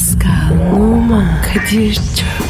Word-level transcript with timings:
Pascal, 0.00 0.72
Oman, 0.72 1.42
Kadir 1.42 1.94
çok 1.94 2.49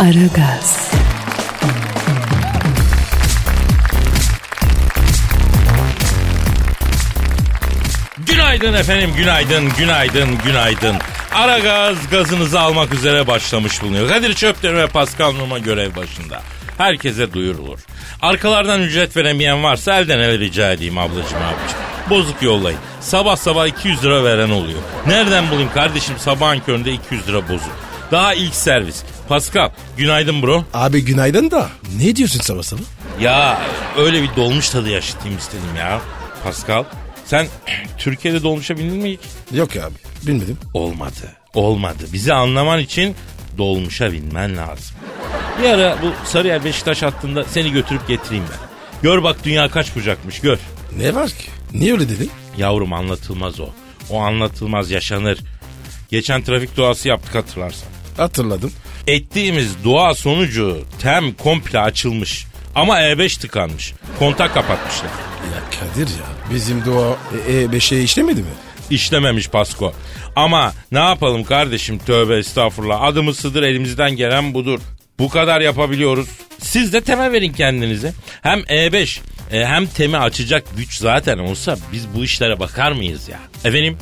Aragaz, 0.00 0.90
Günaydın 8.18 8.74
efendim, 8.74 9.10
günaydın, 9.16 9.68
günaydın, 9.78 10.38
günaydın. 10.44 10.96
Ara 11.34 11.58
gaz 11.58 11.96
gazınızı 12.10 12.60
almak 12.60 12.94
üzere 12.94 13.26
başlamış 13.26 13.82
bulunuyor. 13.82 14.08
Kadir 14.08 14.34
Çöpten 14.34 14.76
ve 14.76 14.86
Pascal 14.86 15.32
Numa 15.32 15.58
görev 15.58 15.96
başında. 15.96 16.42
Herkese 16.78 17.32
duyurulur. 17.32 17.78
Arkalardan 18.22 18.82
ücret 18.82 19.16
veremeyen 19.16 19.62
varsa 19.64 19.98
elden 19.98 20.18
ele 20.18 20.38
rica 20.38 20.72
edeyim 20.72 20.98
ablacığım 20.98 21.42
abicim. 21.42 21.78
Bozuk 22.10 22.42
yollayın. 22.42 22.80
Sabah 23.00 23.36
sabah 23.36 23.66
200 23.66 24.04
lira 24.04 24.24
veren 24.24 24.50
oluyor. 24.50 24.80
Nereden 25.06 25.50
bulayım 25.50 25.70
kardeşim 25.74 26.14
sabahın 26.18 26.60
köründe 26.60 26.92
200 26.92 27.28
lira 27.28 27.48
bozuk. 27.48 27.89
Daha 28.10 28.34
ilk 28.34 28.54
servis. 28.54 29.02
Pascal 29.28 29.70
günaydın 29.96 30.42
bro. 30.42 30.64
Abi 30.74 31.04
günaydın 31.04 31.50
da. 31.50 31.68
Ne 31.98 32.16
diyorsun 32.16 32.40
sabah 32.40 32.62
sabah? 32.62 32.80
Ya 33.20 33.60
öyle 33.98 34.22
bir 34.22 34.36
dolmuş 34.36 34.70
tadı 34.70 34.88
yaşatayım 34.88 35.38
istedim 35.38 35.76
ya. 35.78 36.00
Pascal 36.44 36.84
sen 37.26 37.46
Türkiye'de 37.98 38.42
dolmuşa 38.42 38.76
bindin 38.78 38.96
mi 38.96 39.10
hiç? 39.12 39.20
Yok 39.58 39.76
abi. 39.76 40.26
Bilmedim. 40.26 40.58
Olmadı. 40.74 41.36
Olmadı. 41.54 42.04
Bizi 42.12 42.32
anlaman 42.34 42.78
için 42.78 43.14
dolmuşa 43.58 44.12
binmen 44.12 44.56
lazım. 44.56 44.96
Bir 45.62 45.68
ara 45.70 45.96
bu 46.02 46.12
Sarıyer 46.28 46.64
Beşiktaş 46.64 47.02
hattında 47.02 47.44
seni 47.44 47.72
götürüp 47.72 48.08
getireyim 48.08 48.44
ben. 48.50 48.58
Gör 49.02 49.22
bak 49.22 49.36
dünya 49.44 49.68
kaç 49.70 49.96
bucakmış 49.96 50.40
gör. 50.40 50.58
Ne 50.98 51.14
var 51.14 51.28
ki? 51.28 51.44
Niye 51.72 51.92
öyle 51.92 52.08
dedin? 52.08 52.30
Yavrum 52.56 52.92
anlatılmaz 52.92 53.60
o. 53.60 53.68
O 54.10 54.20
anlatılmaz 54.20 54.90
yaşanır. 54.90 55.38
Geçen 56.10 56.42
trafik 56.42 56.76
duası 56.76 57.08
yaptık 57.08 57.34
hatırlarsan. 57.34 57.88
Hatırladım. 58.20 58.72
Ettiğimiz 59.06 59.84
dua 59.84 60.14
sonucu 60.14 60.84
tem 61.02 61.32
komple 61.32 61.80
açılmış. 61.80 62.46
Ama 62.74 63.00
E5 63.00 63.40
tıkanmış. 63.40 63.92
Kontak 64.18 64.54
kapatmışlar. 64.54 65.10
Ya 65.54 65.80
Kadir 65.80 66.08
ya. 66.08 66.54
Bizim 66.54 66.84
dua 66.84 67.16
e, 67.48 67.62
e, 67.62 67.72
beşe 67.72 68.02
işlemedi 68.02 68.40
mi? 68.40 68.46
İşlememiş 68.90 69.48
Pasko. 69.48 69.92
Ama 70.36 70.72
ne 70.92 70.98
yapalım 70.98 71.44
kardeşim 71.44 71.98
tövbe 71.98 72.36
estağfurullah. 72.36 73.02
Adımız 73.02 73.38
sıdır 73.38 73.62
elimizden 73.62 74.16
gelen 74.16 74.54
budur. 74.54 74.80
Bu 75.18 75.28
kadar 75.28 75.60
yapabiliyoruz. 75.60 76.28
Siz 76.58 76.92
de 76.92 77.00
temel 77.00 77.32
verin 77.32 77.52
kendinize. 77.52 78.12
Hem 78.42 78.60
E5 78.60 79.20
e, 79.52 79.66
hem 79.66 79.86
temi 79.86 80.16
açacak 80.16 80.64
güç 80.76 80.94
zaten 80.94 81.38
olsa 81.38 81.76
biz 81.92 82.14
bu 82.14 82.24
işlere 82.24 82.60
bakar 82.60 82.92
mıyız 82.92 83.28
ya? 83.28 83.38
Efendim 83.64 83.98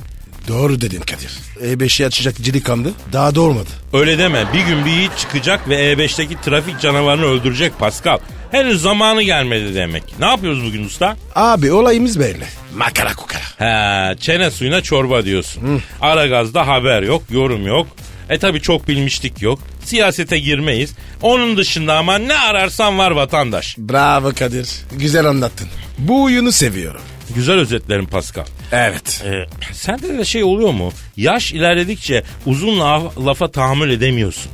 Doğru 0.48 0.80
dedin 0.80 1.00
Kadir. 1.00 1.30
E5'i 1.62 2.06
açacak 2.06 2.36
cili 2.36 2.62
kandı. 2.62 2.92
Daha 3.12 3.34
doğurmadı. 3.34 3.68
öyle 3.92 4.18
deme. 4.18 4.44
Bir 4.52 4.60
gün 4.60 4.84
bir 4.84 4.90
yiğit 4.90 5.18
çıkacak 5.18 5.68
ve 5.68 5.92
E5'teki 5.92 6.40
trafik 6.44 6.80
canavarını 6.80 7.24
öldürecek 7.24 7.78
Pascal. 7.78 8.18
Henüz 8.50 8.82
zamanı 8.82 9.22
gelmedi 9.22 9.74
demek. 9.74 10.02
Ne 10.20 10.26
yapıyoruz 10.26 10.64
bugün 10.64 10.84
usta? 10.84 11.16
Abi 11.34 11.72
olayımız 11.72 12.20
belli. 12.20 12.44
Makara 12.76 13.14
kukara. 13.14 13.42
He, 13.58 14.16
çene 14.16 14.50
suyuna 14.50 14.80
çorba 14.82 15.24
diyorsun. 15.24 15.82
Ara 16.00 16.26
gazda 16.26 16.66
haber 16.66 17.02
yok, 17.02 17.22
yorum 17.30 17.66
yok. 17.66 17.86
E 18.30 18.38
tabi 18.38 18.60
çok 18.60 18.88
bilmişlik 18.88 19.42
yok. 19.42 19.58
Siyasete 19.84 20.38
girmeyiz. 20.38 20.90
Onun 21.22 21.56
dışında 21.56 21.96
ama 21.96 22.18
ne 22.18 22.34
ararsan 22.34 22.98
var 22.98 23.10
vatandaş. 23.10 23.76
Bravo 23.78 24.32
Kadir. 24.38 24.68
Güzel 24.92 25.26
anlattın. 25.26 25.68
Bu 25.98 26.22
oyunu 26.22 26.52
seviyorum. 26.52 27.00
Güzel 27.34 27.56
özetlerim 27.58 28.06
Pascal. 28.06 28.44
Evet. 28.72 29.24
E, 29.26 29.46
sende 29.74 30.18
de 30.18 30.24
şey 30.24 30.44
oluyor 30.44 30.70
mu? 30.72 30.92
Yaş 31.16 31.52
ilerledikçe 31.52 32.22
uzun 32.46 32.78
laf- 32.80 33.26
lafa 33.26 33.50
tahammül 33.50 33.90
edemiyorsun. 33.90 34.52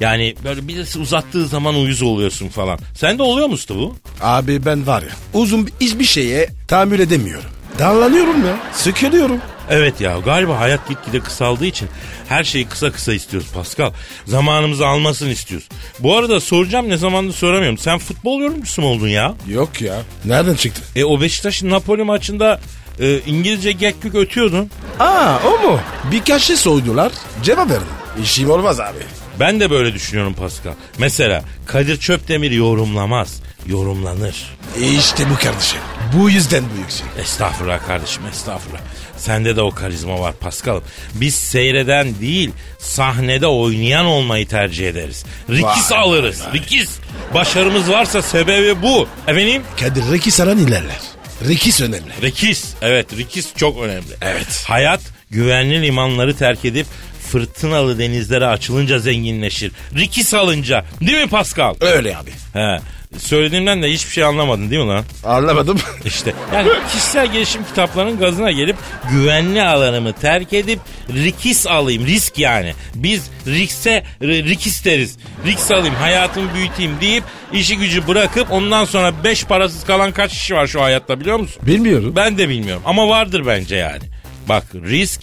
Yani 0.00 0.34
böyle 0.44 0.68
birisi 0.68 0.98
uzattığı 0.98 1.46
zaman 1.46 1.74
uyuz 1.74 2.02
oluyorsun 2.02 2.48
falan. 2.48 2.78
Sende 2.94 3.22
oluyor 3.22 3.46
mu 3.46 3.54
usta 3.54 3.74
bu? 3.74 3.96
Abi 4.20 4.64
ben 4.66 4.86
var 4.86 5.02
ya 5.02 5.08
uzun 5.34 5.66
bir- 5.66 5.72
hiçbir 5.80 6.04
şeye 6.04 6.48
tahammül 6.68 7.00
edemiyorum. 7.00 7.50
Darlanıyorum 7.78 8.46
ya. 8.46 8.56
Sıkılıyorum. 8.72 9.40
Evet 9.70 10.00
ya 10.00 10.18
galiba 10.24 10.60
hayat 10.60 10.88
gitgide 10.88 11.20
kısaldığı 11.20 11.66
için 11.66 11.88
her 12.28 12.44
şeyi 12.44 12.64
kısa 12.68 12.92
kısa 12.92 13.12
istiyoruz 13.14 13.48
Pascal. 13.54 13.92
Zamanımızı 14.26 14.86
almasını 14.86 15.30
istiyoruz. 15.30 15.68
Bu 15.98 16.16
arada 16.16 16.40
soracağım 16.40 16.88
ne 16.88 16.96
zamandır 16.96 17.34
soramıyorum. 17.34 17.78
Sen 17.78 17.98
futbol 17.98 18.40
yorumcusu 18.40 18.82
mu 18.82 18.88
oldun 18.88 19.08
ya? 19.08 19.34
Yok 19.48 19.80
ya. 19.80 19.96
Nereden 20.24 20.54
çıktı? 20.54 20.82
E 20.96 21.04
o 21.04 21.20
Beşiktaş'ın 21.20 21.70
Napoli 21.70 22.02
maçında 22.04 22.60
e, 23.00 23.18
İngilizce 23.26 23.72
gekkük 23.72 24.14
ötüyordun. 24.14 24.70
Aa 25.00 25.38
o 25.46 25.66
mu? 25.70 25.80
Birkaç 26.12 26.42
şey 26.42 26.56
sordular. 26.56 27.12
Cevap 27.42 27.70
verdim. 27.70 27.86
İşim 28.22 28.50
olmaz 28.50 28.80
abi. 28.80 28.98
Ben 29.40 29.60
de 29.60 29.70
böyle 29.70 29.94
düşünüyorum 29.94 30.34
Pascal. 30.34 30.72
Mesela 30.98 31.42
Kadir 31.66 31.96
Çöpdemir 32.00 32.50
yorumlamaz, 32.50 33.40
yorumlanır. 33.66 34.56
İşte 34.98 35.30
bu 35.30 35.34
kardeşim. 35.38 35.78
Bu 36.18 36.30
yüzden 36.30 36.64
büyüksün. 36.76 37.06
Estağfurullah 37.22 37.86
kardeşim 37.86 38.22
estağfurullah. 38.32 38.80
Sende 39.16 39.56
de 39.56 39.62
o 39.62 39.70
karizma 39.70 40.20
var 40.20 40.32
Pascal. 40.40 40.80
Biz 41.14 41.34
seyreden 41.34 42.14
değil 42.20 42.50
sahnede 42.78 43.46
oynayan 43.46 44.06
olmayı 44.06 44.48
tercih 44.48 44.88
ederiz. 44.88 45.24
Rikis 45.50 45.92
Vay, 45.92 45.98
alırız. 45.98 46.40
vay. 46.46 46.52
Rikis. 46.52 46.90
Başarımız 47.34 47.90
varsa 47.90 48.22
sebebi 48.22 48.82
bu. 48.82 49.08
Efendim? 49.26 49.62
Kadir 49.80 50.12
Rekis 50.12 50.40
aran 50.40 50.58
ilerler. 50.58 51.00
Rekis 51.48 51.80
önemli. 51.80 52.12
Rikis. 52.22 52.74
Evet 52.82 53.16
rikis 53.18 53.54
çok 53.56 53.82
önemli. 53.82 54.14
Evet. 54.22 54.64
Hayat 54.66 55.00
güvenli 55.30 55.82
limanları 55.82 56.36
terk 56.36 56.64
edip 56.64 56.86
fırtınalı 57.30 57.98
denizlere 57.98 58.46
açılınca 58.46 58.98
zenginleşir. 58.98 59.72
Rikis 59.96 60.34
alınca. 60.34 60.84
Değil 61.00 61.22
mi 61.22 61.28
Pascal? 61.28 61.74
Öyle 61.80 62.16
abi. 62.16 62.30
He. 62.52 62.80
Söylediğimden 63.18 63.82
de 63.82 63.92
hiçbir 63.92 64.10
şey 64.10 64.24
anlamadın 64.24 64.70
değil 64.70 64.82
mi 64.82 64.88
lan? 64.88 65.04
Anlamadım. 65.24 65.78
İşte 66.04 66.34
yani 66.54 66.68
kişisel 66.92 67.32
gelişim 67.32 67.64
kitaplarının 67.64 68.18
gazına 68.18 68.50
gelip 68.52 68.76
güvenli 69.10 69.62
alanımı 69.62 70.12
terk 70.12 70.52
edip 70.52 70.78
rikis 71.14 71.66
alayım. 71.66 72.06
Risk 72.06 72.38
yani. 72.38 72.74
Biz 72.94 73.30
rikse 73.46 74.04
rikis 74.22 74.84
deriz. 74.84 75.16
Riks 75.46 75.70
alayım 75.70 75.94
hayatımı 75.94 76.54
büyüteyim 76.54 76.92
deyip 77.00 77.24
işi 77.52 77.76
gücü 77.78 78.06
bırakıp 78.08 78.52
ondan 78.52 78.84
sonra 78.84 79.24
beş 79.24 79.44
parasız 79.44 79.84
kalan 79.84 80.12
kaç 80.12 80.30
kişi 80.30 80.54
var 80.54 80.66
şu 80.66 80.82
hayatta 80.82 81.20
biliyor 81.20 81.38
musun? 81.38 81.62
Bilmiyorum. 81.66 82.12
Ben 82.16 82.38
de 82.38 82.48
bilmiyorum 82.48 82.82
ama 82.86 83.08
vardır 83.08 83.42
bence 83.46 83.76
yani. 83.76 84.02
Bak 84.48 84.64
risk 84.74 85.20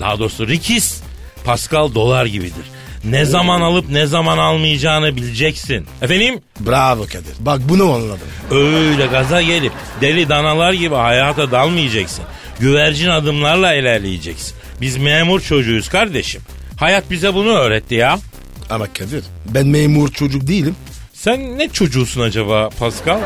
daha 0.00 0.18
doğrusu 0.18 0.48
rikis 0.48 1.00
Pascal 1.44 1.94
dolar 1.94 2.26
gibidir. 2.26 2.64
Ne 3.10 3.24
zaman 3.24 3.60
alıp 3.60 3.90
ne 3.90 4.06
zaman 4.06 4.38
almayacağını 4.38 5.16
bileceksin. 5.16 5.86
Efendim? 6.02 6.40
Bravo 6.60 7.02
Kadir. 7.02 7.34
Bak 7.40 7.60
bunu 7.68 7.92
anladım. 7.92 8.28
Öyle 8.50 9.06
gaza 9.06 9.42
gelip 9.42 9.72
deli 10.00 10.28
danalar 10.28 10.72
gibi 10.72 10.94
hayata 10.94 11.50
dalmayacaksın. 11.50 12.24
Güvercin 12.60 13.08
adımlarla 13.08 13.74
ilerleyeceksin. 13.74 14.54
Biz 14.80 14.96
memur 14.96 15.40
çocuğuyuz 15.40 15.88
kardeşim. 15.88 16.42
Hayat 16.80 17.10
bize 17.10 17.34
bunu 17.34 17.48
öğretti 17.50 17.94
ya. 17.94 18.18
Ama 18.70 18.86
Kadir 18.92 19.24
ben 19.48 19.66
memur 19.66 20.08
çocuk 20.12 20.46
değilim. 20.46 20.76
Sen 21.12 21.58
ne 21.58 21.68
çocuğusun 21.68 22.20
acaba 22.20 22.68
Pascal? 22.78 23.20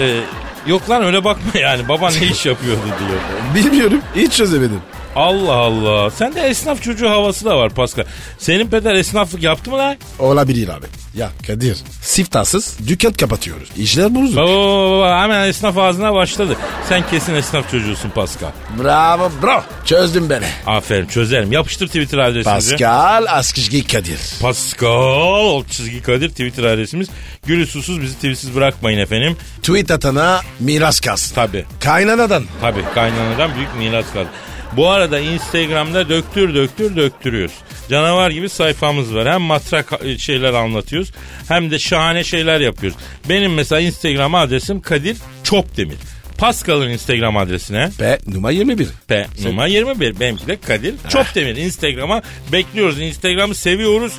Ee, 0.00 0.20
yok 0.66 0.90
lan 0.90 1.02
öyle 1.04 1.24
bakma 1.24 1.60
yani. 1.60 1.88
Baba 1.88 2.10
ne 2.10 2.26
iş 2.26 2.46
yapıyordu 2.46 2.80
diyor. 2.86 3.20
Bilmiyorum. 3.54 4.00
Hiç 4.16 4.32
çözemedim. 4.32 4.80
Allah 5.16 5.52
Allah. 5.54 6.10
Sende 6.10 6.40
esnaf 6.40 6.82
çocuğu 6.82 7.10
havası 7.10 7.44
da 7.44 7.56
var 7.58 7.70
Pascal. 7.74 8.04
Senin 8.38 8.66
peder 8.68 8.94
esnaflık 8.94 9.42
yaptı 9.42 9.70
mı 9.70 9.78
lan? 9.78 9.96
Olabilir 10.18 10.68
abi. 10.68 10.86
Ya 11.14 11.30
Kadir 11.46 11.78
siftahsız 12.02 12.76
dükkan 12.88 13.12
kapatıyoruz. 13.12 13.68
İşler 13.76 14.14
bozuk. 14.14 14.36
Baba 14.36 14.48
baba 14.50 14.90
baba 14.98 15.22
hemen 15.22 15.48
esnaf 15.48 15.78
ağzına 15.78 16.14
başladı. 16.14 16.56
Sen 16.88 17.02
kesin 17.10 17.34
esnaf 17.34 17.70
çocuğusun 17.70 18.10
Pascal. 18.10 18.48
Bravo 18.82 19.30
bro. 19.42 19.62
Çözdün 19.84 20.30
beni. 20.30 20.44
Aferin 20.66 21.06
çözerim. 21.06 21.52
Yapıştır 21.52 21.86
Twitter 21.86 22.18
adresimizi. 22.18 22.70
Pascal 22.70 23.24
Askışgi 23.28 23.86
Kadir. 23.86 24.18
Pascal 24.40 25.56
alt 25.56 25.70
çizgi 25.70 26.02
Kadir 26.02 26.28
Twitter 26.28 26.64
adresimiz. 26.64 27.08
Gülü 27.46 27.66
susuz 27.66 28.02
bizi 28.02 28.14
tweetsiz 28.14 28.54
bırakmayın 28.54 28.98
efendim. 28.98 29.36
Tweet 29.62 29.90
atana 29.90 30.40
miras 30.60 31.00
kalsın. 31.00 31.34
Tabi 31.34 31.64
Kaynanadan. 31.80 32.44
tabi 32.60 32.84
kaynanadan 32.94 33.50
büyük 33.56 33.76
miras 33.78 34.12
kaldı. 34.12 34.28
Bu 34.72 34.88
arada 34.88 35.18
Instagram'da 35.18 36.08
döktür 36.08 36.54
döktür 36.54 36.96
döktürüyoruz. 36.96 37.54
Canavar 37.90 38.30
gibi 38.30 38.48
sayfamız 38.48 39.14
var. 39.14 39.32
Hem 39.32 39.40
matrak 39.40 39.92
şeyler 40.18 40.54
anlatıyoruz 40.54 41.12
hem 41.48 41.70
de 41.70 41.78
şahane 41.78 42.24
şeyler 42.24 42.60
yapıyoruz. 42.60 42.98
Benim 43.28 43.54
mesela 43.54 43.80
Instagram 43.80 44.34
adresim 44.34 44.80
Kadir 44.80 45.16
Çopdemir. 45.44 45.96
Pascal'ın 46.38 46.88
Instagram 46.90 47.36
adresine 47.36 47.90
Be 48.00 48.18
numara 48.26 48.52
21. 48.52 48.88
P 49.08 49.26
numara 49.44 49.66
21. 49.66 50.20
Benimki 50.20 50.46
de 50.46 50.60
Kadir 50.60 50.94
Çopdemir. 51.08 51.56
Instagram'a 51.56 52.22
bekliyoruz. 52.52 53.00
Instagram'ı 53.00 53.54
seviyoruz, 53.54 54.12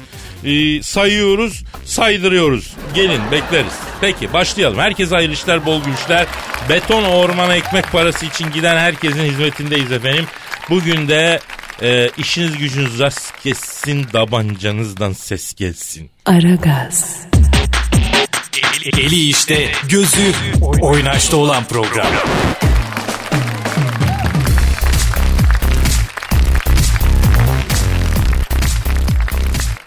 e, 0.46 0.84
sayıyoruz, 0.84 1.64
saydırıyoruz. 1.86 2.74
Gelin 2.96 3.22
bekleriz. 3.32 3.74
Peki 4.02 4.34
başlayalım. 4.34 4.80
Herkese 4.80 5.16
hayırlı 5.16 5.34
işler, 5.34 5.66
bol 5.66 5.84
güçler. 5.84 6.28
Beton 6.70 7.04
ormana 7.04 7.56
ekmek 7.56 7.92
parası 7.92 8.26
için 8.26 8.52
giden 8.52 8.78
herkesin 8.78 9.24
hizmetindeyiz 9.24 9.92
efendim. 9.92 10.26
Bugün 10.70 11.08
de 11.08 11.40
e, 11.82 12.10
işiniz 12.18 12.58
gücünüz 12.58 13.00
rast 13.00 13.40
kessin, 13.44 14.04
tabancanızdan 14.04 15.14
ses 15.14 15.54
gelsin. 15.54 16.10
Aragaz, 16.26 17.18
Eli, 18.86 19.02
eli 19.06 19.28
işte, 19.30 19.72
gözü 19.90 20.34
oynaşta 20.82 21.38
olan 21.38 21.64
program. 21.64 22.08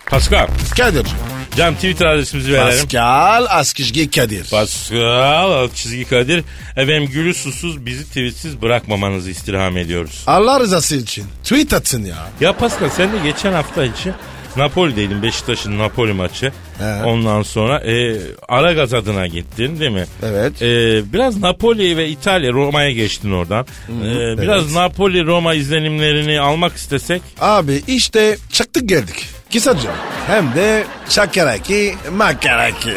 Pascal, 0.07 0.47
Kadir'cim. 0.77 1.34
Cam 1.57 1.75
Twitter 1.75 2.07
adresimizi 2.07 2.53
verelim. 2.53 2.71
Pascal 2.83 3.47
Askışgi 3.49 4.11
Kadir. 4.11 4.51
Pascal 4.51 5.51
alt 5.53 5.75
çizgi 5.75 6.05
Kadir. 6.05 6.45
Efendim 6.77 7.11
gülü 7.13 7.35
susuz 7.35 7.87
bizi 7.87 8.05
tweetsiz 8.05 8.63
bırakmamanızı 8.63 9.31
istirham 9.31 9.77
ediyoruz. 9.77 10.23
Allah 10.27 10.61
rızası 10.61 10.97
için. 10.97 11.25
Tweet 11.43 11.73
atsın 11.73 12.05
ya. 12.05 12.17
Ya 12.41 12.53
Pascal 12.53 12.89
sen 12.89 13.13
de 13.13 13.17
geçen 13.25 13.53
hafta 13.53 13.85
içi 13.85 14.13
Napoli'deydin 14.57 15.23
Beşiktaş'ın 15.23 15.79
Napoli 15.79 16.13
maçı. 16.13 16.53
He. 16.79 17.05
Ondan 17.05 17.43
sonra 17.43 17.79
e, 17.81 18.17
Aragaz 18.49 18.95
adına 18.95 19.27
gittin 19.27 19.81
değil 19.81 19.91
mi? 19.91 20.05
Evet. 20.23 20.63
E, 20.63 21.03
biraz 21.13 21.37
Napoli 21.41 21.97
ve 21.97 22.09
İtalya 22.09 22.53
Roma'ya 22.53 22.91
geçtin 22.91 23.33
oradan. 23.33 23.67
E, 23.89 24.43
biraz 24.43 24.65
evet. 24.65 24.75
Napoli 24.75 25.27
Roma 25.27 25.55
izlenimlerini 25.55 26.41
almak 26.41 26.77
istesek. 26.77 27.23
Abi 27.41 27.83
işte 27.87 28.37
çıktık 28.53 28.89
geldik. 28.89 29.27
Kısaca. 29.55 29.91
Hem 30.27 30.55
de 30.55 30.85
çakaraki 31.09 31.95
makaraki. 32.17 32.93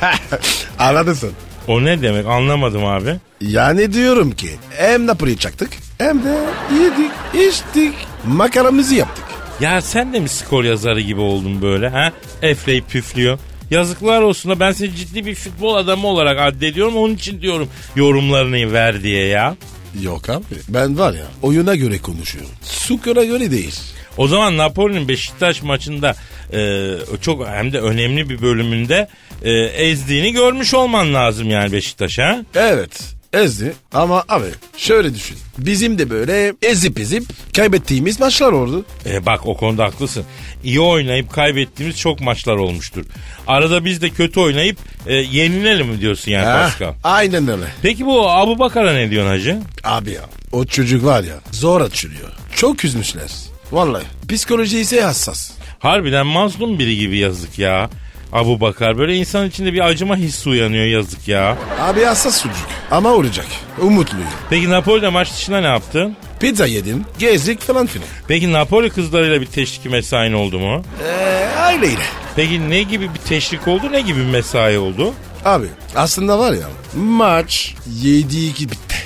Anladın 0.78 1.12
sen. 1.12 1.30
O 1.68 1.84
ne 1.84 2.02
demek 2.02 2.26
anlamadım 2.26 2.84
abi. 2.84 3.16
Yani 3.40 3.92
diyorum 3.92 4.30
ki 4.30 4.50
hem 4.70 5.06
Napoli'yi 5.06 5.38
çaktık 5.38 5.70
hem 5.98 6.24
de 6.24 6.40
yedik, 6.82 7.10
içtik, 7.48 7.94
makaramızı 8.26 8.94
yaptık. 8.94 9.24
Ya 9.60 9.80
sen 9.80 10.12
de 10.12 10.20
mi 10.20 10.28
skor 10.28 10.64
yazarı 10.64 11.00
gibi 11.00 11.20
oldun 11.20 11.62
böyle 11.62 11.88
ha? 11.88 12.12
Efleyip 12.42 12.90
püflüyor. 12.90 13.38
Yazıklar 13.70 14.22
olsun 14.22 14.50
da 14.50 14.60
ben 14.60 14.72
seni 14.72 14.94
ciddi 14.94 15.26
bir 15.26 15.34
futbol 15.34 15.74
adamı 15.74 16.06
olarak 16.06 16.38
addediyorum. 16.40 16.96
Onun 16.96 17.14
için 17.14 17.42
diyorum 17.42 17.68
yorumlarını 17.96 18.72
ver 18.72 19.02
diye 19.02 19.26
ya. 19.26 19.56
Yok 20.02 20.28
abi 20.28 20.44
ben 20.68 20.98
var 20.98 21.12
ya 21.12 21.26
oyuna 21.42 21.74
göre 21.74 21.98
konuşuyorum. 21.98 22.50
Sukura 22.62 23.24
göre 23.24 23.50
değil. 23.50 23.80
O 24.16 24.28
zaman 24.28 24.56
Napoli'nin 24.56 25.08
Beşiktaş 25.08 25.62
maçında 25.62 26.14
e, 26.52 26.90
çok 27.20 27.48
hem 27.48 27.72
de 27.72 27.80
önemli 27.80 28.28
bir 28.28 28.42
bölümünde 28.42 29.08
e, 29.42 29.50
ezdiğini 29.62 30.32
görmüş 30.32 30.74
olman 30.74 31.14
lazım 31.14 31.50
yani 31.50 31.72
Beşiktaş'a. 31.72 32.44
Evet 32.54 33.00
ezdi 33.32 33.72
ama 33.92 34.24
abi 34.28 34.44
şöyle 34.76 35.14
düşün. 35.14 35.36
Bizim 35.58 35.98
de 35.98 36.10
böyle 36.10 36.52
ezip 36.62 37.00
ezip 37.00 37.24
kaybettiğimiz 37.56 38.20
maçlar 38.20 38.52
oldu. 38.52 38.84
E, 39.06 39.26
bak 39.26 39.46
o 39.46 39.56
konuda 39.56 39.84
haklısın. 39.84 40.24
İyi 40.64 40.80
oynayıp 40.80 41.32
kaybettiğimiz 41.32 41.98
çok 41.98 42.20
maçlar 42.20 42.54
olmuştur. 42.56 43.04
Arada 43.46 43.84
biz 43.84 44.02
de 44.02 44.10
kötü 44.10 44.40
oynayıp 44.40 44.78
e, 45.06 45.14
yenilelim 45.14 45.86
mi 45.88 46.00
diyorsun 46.00 46.30
yani 46.30 46.44
Ha, 46.46 46.62
Pascal? 46.62 46.92
aynen 47.04 47.48
öyle. 47.48 47.64
Peki 47.82 48.06
bu 48.06 48.30
Abu 48.30 48.58
Bakar'a 48.58 48.92
ne 48.92 49.10
diyorsun 49.10 49.30
hacı? 49.30 49.58
Abi 49.84 50.10
ya 50.10 50.22
o 50.52 50.64
çocuk 50.64 51.04
var 51.04 51.24
ya 51.24 51.34
zor 51.52 51.80
açılıyor. 51.80 52.28
Çok 52.56 52.84
üzmüşler. 52.84 53.30
Vallahi 53.72 54.04
psikoloji 54.28 54.78
ise 54.80 55.00
hassas. 55.02 55.50
Harbiden 55.78 56.26
mazlum 56.26 56.78
biri 56.78 56.96
gibi 56.98 57.18
yazık 57.18 57.58
ya. 57.58 57.90
Abu 58.32 58.60
Bakar 58.60 58.98
böyle 58.98 59.16
insan 59.16 59.46
içinde 59.48 59.72
bir 59.72 59.80
acıma 59.80 60.16
hissi 60.16 60.48
uyanıyor 60.48 60.84
yazık 60.84 61.28
ya. 61.28 61.56
Abi 61.80 62.02
hassas 62.04 62.42
çocuk 62.42 62.56
ama 62.90 63.08
olacak. 63.12 63.46
Umutluyum. 63.80 64.26
Peki 64.50 64.70
Napoli'de 64.70 65.08
maç 65.08 65.32
dışında 65.32 65.60
ne 65.60 65.66
yaptın? 65.66 66.16
Pizza 66.40 66.66
yedim, 66.66 67.04
gezdik 67.18 67.60
falan 67.60 67.86
filan. 67.86 68.08
Peki 68.28 68.52
Napoli 68.52 68.90
kızlarıyla 68.90 69.40
bir 69.40 69.46
teşvik 69.46 69.92
mesain 69.92 70.32
oldu 70.32 70.58
mu? 70.58 70.82
Eee 71.04 71.48
aileyle. 71.58 72.02
Peki 72.36 72.70
ne 72.70 72.82
gibi 72.82 73.14
bir 73.14 73.18
teşvik 73.28 73.68
oldu 73.68 73.92
ne 73.92 74.00
gibi 74.00 74.18
bir 74.20 74.24
mesai 74.30 74.78
oldu? 74.78 75.12
Abi 75.44 75.66
aslında 75.96 76.38
var 76.38 76.52
ya 76.52 76.66
maç 76.96 77.74
7-2 78.02 78.60
bitti. 78.60 78.96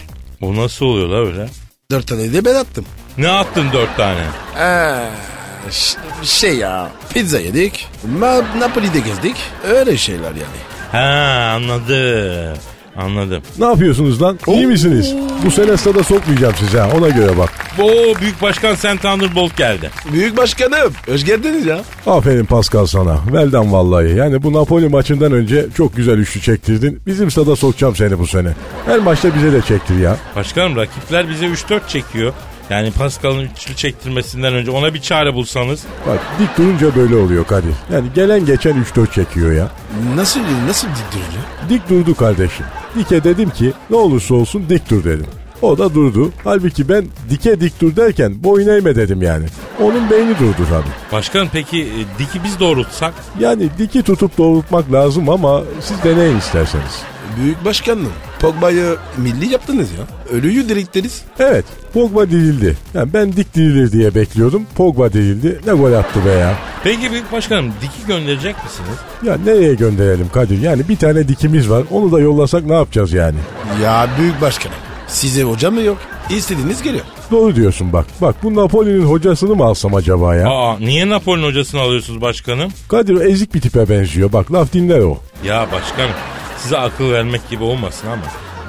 O 0.40 0.56
nasıl 0.56 0.86
oluyor 0.86 1.08
la 1.08 1.26
öyle? 1.26 1.48
4 1.90 2.06
tane 2.06 2.32
de 2.32 2.44
ben 2.44 2.54
attım. 2.54 2.84
Ne 3.18 3.28
attın 3.28 3.64
dört 3.72 3.96
tane? 3.96 4.20
Eee 4.58 5.08
ş- 5.70 5.98
şey 6.22 6.56
ya 6.56 6.88
pizza 7.14 7.38
yedik. 7.40 7.88
Ma- 8.20 8.60
Napoli'de 8.60 8.98
gezdik. 9.00 9.36
Öyle 9.70 9.96
şeyler 9.96 10.30
yani. 10.30 10.58
Ha 10.92 11.52
anladım. 11.56 12.58
Anladım. 12.96 13.42
Ne 13.58 13.66
yapıyorsunuz 13.66 14.22
lan? 14.22 14.38
İyi 14.46 14.66
misiniz? 14.66 15.14
Bu 15.46 15.50
sene 15.50 15.76
stada 15.76 16.04
sokmayacağım 16.04 16.54
size 16.58 16.80
ha 16.80 16.88
ona 16.98 17.08
göre 17.08 17.38
bak. 17.38 17.50
O 17.78 17.88
büyük 18.20 18.42
başkan 18.42 18.74
Sen 18.74 18.96
Thunderbolt 18.96 19.56
geldi. 19.56 19.90
Büyük 20.12 20.36
başkanım. 20.36 20.92
Hoş 21.08 21.24
geldiniz 21.24 21.66
ya. 21.66 21.80
Aferin 22.06 22.44
Pascal 22.44 22.86
sana. 22.86 23.18
Velden 23.32 23.72
vallahi. 23.72 24.16
Yani 24.16 24.42
bu 24.42 24.52
Napoli 24.52 24.88
maçından 24.88 25.32
önce 25.32 25.66
çok 25.76 25.96
güzel 25.96 26.18
üçlü 26.18 26.40
çektirdin. 26.40 27.00
Bizim 27.06 27.30
stada 27.30 27.56
sokacağım 27.56 27.96
seni 27.96 28.18
bu 28.18 28.26
sene. 28.26 28.48
Her 28.86 28.98
maçta 28.98 29.34
bize 29.34 29.52
de 29.52 29.62
çektir 29.62 29.98
ya. 29.98 30.16
Başkanım 30.36 30.76
rakipler 30.76 31.28
bize 31.28 31.46
3-4 31.46 31.88
çekiyor. 31.88 32.32
Yani 32.70 32.90
Pascal'ın 32.90 33.44
üçlü 33.56 33.76
çektirmesinden 33.76 34.54
önce 34.54 34.70
ona 34.70 34.94
bir 34.94 35.00
çare 35.00 35.34
bulsanız. 35.34 35.82
Bak 36.06 36.18
dik 36.38 36.58
durunca 36.58 36.96
böyle 36.96 37.16
oluyor 37.16 37.44
Kadir. 37.46 37.74
Yani 37.92 38.06
gelen 38.14 38.46
geçen 38.46 38.84
3-4 38.96 39.12
çekiyor 39.12 39.52
ya. 39.52 39.68
Nasıl 40.16 40.40
nasıl 40.66 40.88
dik 40.88 41.12
duruyor? 41.12 41.44
Dik 41.68 41.88
durdu 41.88 42.14
kardeşim. 42.14 42.66
Dike 42.98 43.24
dedim 43.24 43.50
ki 43.50 43.72
ne 43.90 43.96
olursa 43.96 44.34
olsun 44.34 44.64
dik 44.68 44.90
dur 44.90 45.04
dedim. 45.04 45.26
O 45.62 45.78
da 45.78 45.94
durdu. 45.94 46.32
Halbuki 46.44 46.88
ben 46.88 47.06
dike 47.30 47.60
dik 47.60 47.80
dur 47.80 47.96
derken 47.96 48.44
boyun 48.44 48.68
eğme 48.68 48.96
dedim 48.96 49.22
yani. 49.22 49.46
Onun 49.82 50.10
beyni 50.10 50.38
durdu 50.38 50.66
tabii. 50.70 51.12
Başkanım 51.12 51.48
peki 51.52 51.82
e, 51.82 52.18
diki 52.18 52.44
biz 52.44 52.60
doğrultsak? 52.60 53.14
Yani 53.40 53.68
diki 53.78 54.02
tutup 54.02 54.38
doğrultmak 54.38 54.92
lazım 54.92 55.28
ama 55.28 55.62
siz 55.80 56.02
deneyin 56.04 56.38
isterseniz. 56.38 57.02
Büyük 57.36 57.64
başkanım. 57.64 58.12
Pogba'yı 58.40 58.96
milli 59.16 59.52
yaptınız 59.52 59.88
ya. 59.92 60.36
Ölüyü 60.36 60.68
diriktiniz. 60.68 61.22
Evet 61.38 61.64
Pogba 61.94 62.30
dirildi. 62.30 62.76
Yani 62.94 63.12
ben 63.12 63.32
dik 63.32 63.54
dirilir 63.54 63.92
diye 63.92 64.14
bekliyordum. 64.14 64.62
Pogba 64.76 65.12
dirildi. 65.12 65.60
Ne 65.66 65.72
gol 65.72 65.92
attı 65.92 66.20
be 66.26 66.30
ya. 66.30 66.54
Peki 66.84 67.10
büyük 67.12 67.32
başkanım 67.32 67.72
diki 67.82 68.06
gönderecek 68.06 68.56
misiniz? 68.64 68.98
Ya 69.24 69.36
nereye 69.44 69.74
gönderelim 69.74 70.28
Kadir? 70.32 70.60
Yani 70.62 70.88
bir 70.88 70.96
tane 70.96 71.28
dikimiz 71.28 71.70
var. 71.70 71.84
Onu 71.90 72.12
da 72.12 72.20
yollasak 72.20 72.64
ne 72.64 72.74
yapacağız 72.74 73.12
yani? 73.12 73.36
Ya 73.82 74.08
büyük 74.18 74.40
başkanım. 74.40 74.76
Size 75.08 75.42
hoca 75.42 75.70
mı 75.70 75.80
yok? 75.80 75.98
İstediğiniz 76.30 76.82
geliyor. 76.82 77.04
Doğru 77.30 77.56
diyorsun 77.56 77.92
bak. 77.92 78.06
Bak 78.20 78.36
bu 78.42 78.54
Napoli'nin 78.54 79.04
hocasını 79.04 79.54
mı 79.54 79.64
alsam 79.64 79.94
acaba 79.94 80.34
ya? 80.34 80.48
Aa 80.48 80.78
niye 80.78 81.08
Napoli'nin 81.08 81.46
hocasını 81.46 81.80
alıyorsunuz 81.80 82.20
başkanım? 82.20 82.72
Kadir 82.88 83.14
o 83.14 83.20
ezik 83.22 83.54
bir 83.54 83.60
tipe 83.60 83.88
benziyor. 83.88 84.32
Bak 84.32 84.52
laf 84.52 84.72
dinler 84.72 84.98
o. 84.98 85.18
Ya 85.44 85.66
başkanım 85.72 86.10
size 86.62 86.78
akıl 86.78 87.12
vermek 87.12 87.50
gibi 87.50 87.64
olmasın 87.64 88.06
ama 88.08 88.22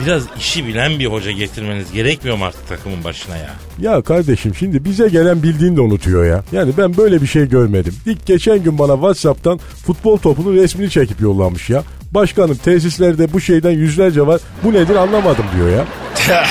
biraz 0.05 0.23
işi 0.39 0.67
bilen 0.67 0.99
bir 0.99 1.05
hoca 1.05 1.31
getirmeniz 1.31 1.91
gerekmiyor 1.91 2.37
mu 2.37 2.45
artık 2.45 2.67
takımın 2.67 3.03
başına 3.03 3.37
ya? 3.37 3.49
Ya 3.79 4.01
kardeşim 4.01 4.55
şimdi 4.55 4.85
bize 4.85 5.07
gelen 5.09 5.43
bildiğini 5.43 5.77
de 5.77 5.81
unutuyor 5.81 6.25
ya. 6.25 6.43
Yani 6.51 6.73
ben 6.77 6.97
böyle 6.97 7.21
bir 7.21 7.27
şey 7.27 7.49
görmedim. 7.49 7.95
İlk 8.05 8.25
geçen 8.25 8.63
gün 8.63 8.79
bana 8.79 8.93
Whatsapp'tan 8.93 9.57
futbol 9.57 10.17
topunun 10.17 10.55
resmini 10.55 10.89
çekip 10.89 11.21
yollamış 11.21 11.69
ya. 11.69 11.83
Başkanım 12.11 12.55
tesislerde 12.55 13.33
bu 13.33 13.41
şeyden 13.41 13.71
yüzlerce 13.71 14.27
var. 14.27 14.41
Bu 14.63 14.73
nedir 14.73 14.95
anlamadım 14.95 15.45
diyor 15.55 15.69
ya. 15.69 15.85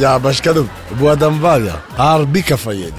Ya 0.00 0.24
başkanım 0.24 0.68
bu 1.00 1.10
adam 1.10 1.42
var 1.42 1.60
ya 1.60 1.72
harbi 1.96 2.42
kafa 2.42 2.72
yedi. 2.72 2.92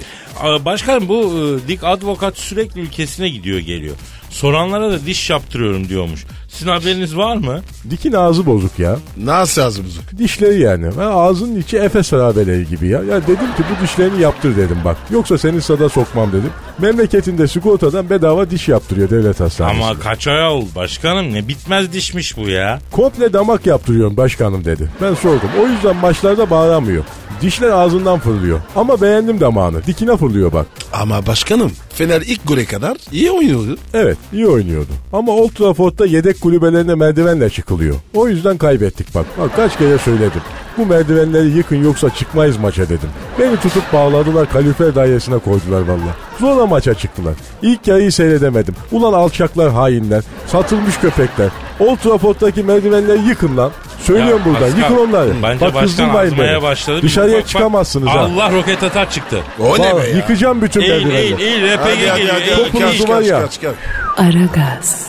Başkanım 0.65 1.07
bu 1.09 1.23
e, 1.23 1.67
dik 1.67 1.83
advokat 1.83 2.37
sürekli 2.37 2.81
ülkesine 2.81 3.29
gidiyor 3.29 3.59
geliyor. 3.59 3.95
Soranlara 4.31 4.91
da 4.91 5.05
diş 5.05 5.29
yaptırıyorum 5.29 5.89
diyormuş. 5.89 6.25
Sizin 6.49 6.71
haberiniz 6.71 7.17
var 7.17 7.35
mı? 7.35 7.61
Dikin 7.89 8.13
ağzı 8.13 8.45
bozuk 8.45 8.79
ya. 8.79 8.97
Nasıl 9.17 9.61
ağzımızı? 9.61 9.99
Dişleri 10.17 10.59
yani. 10.61 10.93
Ha, 10.95 11.03
ağzının 11.03 11.59
içi 11.61 11.77
Efes 11.77 12.11
harabeleri 12.11 12.67
gibi 12.67 12.87
ya. 12.87 13.03
Ya 13.03 13.21
dedim 13.21 13.35
ki 13.57 13.63
bu 13.79 13.83
dişlerini 13.83 14.21
yaptır 14.21 14.57
dedim 14.57 14.77
bak. 14.85 14.97
Yoksa 15.11 15.37
seni 15.37 15.61
sada 15.61 15.89
sokmam 15.89 16.29
dedim. 16.31 16.49
Memleketinde 16.79 17.47
sigortadan 17.47 18.09
bedava 18.09 18.49
diş 18.51 18.67
yaptırıyor 18.67 19.09
devlet 19.09 19.39
hastanesinde. 19.39 19.85
Ama 19.85 19.99
kaç 19.99 20.27
ay 20.27 20.43
oldu 20.47 20.67
başkanım 20.75 21.33
ne 21.33 21.47
bitmez 21.47 21.93
dişmiş 21.93 22.37
bu 22.37 22.49
ya. 22.49 22.79
Komple 22.91 23.33
damak 23.33 23.65
yaptırıyorum 23.65 24.17
başkanım 24.17 24.65
dedi. 24.65 24.89
Ben 25.01 25.13
sordum. 25.13 25.49
O 25.63 25.67
yüzden 25.67 25.95
maçlarda 25.95 26.49
bağıramıyor. 26.49 27.03
Dişler 27.41 27.69
ağzından 27.69 28.19
fırlıyor. 28.19 28.59
Ama 28.75 29.01
beğendim 29.01 29.39
damağını. 29.39 29.83
Dikine 29.85 30.17
fırlıyor 30.17 30.53
bak. 30.53 30.65
Ama 30.93 31.27
başkanım 31.27 31.71
Fener 31.89 32.21
ilk 32.21 32.47
gole 32.47 32.65
kadar 32.65 32.97
iyi 33.11 33.31
oynuyordu. 33.31 33.77
Evet 33.93 34.17
iyi 34.33 34.47
oynuyordu. 34.47 34.91
Ama 35.13 35.31
Old 35.31 35.49
Trafford'da 35.49 36.05
yedek 36.05 36.41
kulübelerine 36.41 36.95
merdivenle 36.95 37.49
çıkılıyor. 37.49 37.95
O 38.13 38.27
yüzden 38.27 38.57
kaybettik 38.57 39.15
bak. 39.15 39.25
Bak 39.39 39.55
kaç 39.55 39.77
kere 39.77 39.97
söyledim. 39.97 40.41
Bu 40.77 40.85
merdivenleri 40.85 41.47
yıkın 41.47 41.83
yoksa 41.83 42.15
çıkmayız 42.15 42.57
maça 42.57 42.83
dedim. 42.89 43.09
Beni 43.39 43.57
tutup 43.57 43.93
bağladılar 43.93 44.49
kalorifer 44.49 44.95
dairesine 44.95 45.37
koydular 45.37 45.81
valla. 45.81 46.15
Zorla 46.39 46.65
maça 46.65 46.93
çıktılar. 46.93 47.33
İlk 47.61 47.87
yarıyı 47.87 48.11
seyredemedim. 48.11 48.75
Ulan 48.91 49.13
alçaklar 49.13 49.71
hainler. 49.71 50.23
Satılmış 50.47 50.97
köpekler. 50.97 51.49
Old 51.79 51.97
Trafford'daki 51.97 52.63
merdivenleri 52.63 53.27
yıkın 53.27 53.57
lan. 53.57 53.71
Söylüyorum 54.01 54.39
Ya 54.39 54.45
buradan 54.45 54.61
Pascal, 54.71 54.77
yıkın 54.91 55.07
onları. 55.09 55.33
Bence 55.43 55.65
Bak 55.65 55.73
başkan 55.73 56.09
azmaya 56.09 56.61
başladı. 56.61 57.01
Dışarıya 57.01 57.35
Bak, 57.37 57.43
bak, 57.43 57.49
çıkamazsınız 57.49 58.07
ha. 58.07 58.19
Allah 58.19 58.51
roket 58.51 58.83
atar 58.83 59.11
çıktı. 59.11 59.39
O 59.59 59.79
ne 59.79 59.97
be 59.97 60.09
ya? 60.09 60.15
Yıkacağım 60.15 60.61
bütün 60.61 60.81
merdivenleri. 60.81 61.17
eğil 61.17 61.39
eğil 61.39 61.77
RPG 61.77 61.99
geliyor. 61.99 62.35
eğil, 62.35 62.47
eğil. 62.47 62.55
Topunuzu 62.71 62.99
kaç, 63.05 63.09
var 63.09 63.21
ya. 63.21 63.41
kaç, 63.41 63.61
kaç. 63.61 63.75
Aragaz, 64.17 65.07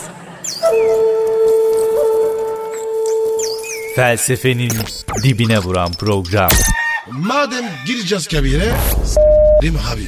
Felsefenin 3.95 4.71
dibine 5.23 5.59
vuran 5.59 5.91
program. 5.91 6.49
Madem 7.11 7.65
gireceğiz 7.87 8.27
kabire 8.27 8.71
s**rim 9.05 9.75
abi. 9.93 10.07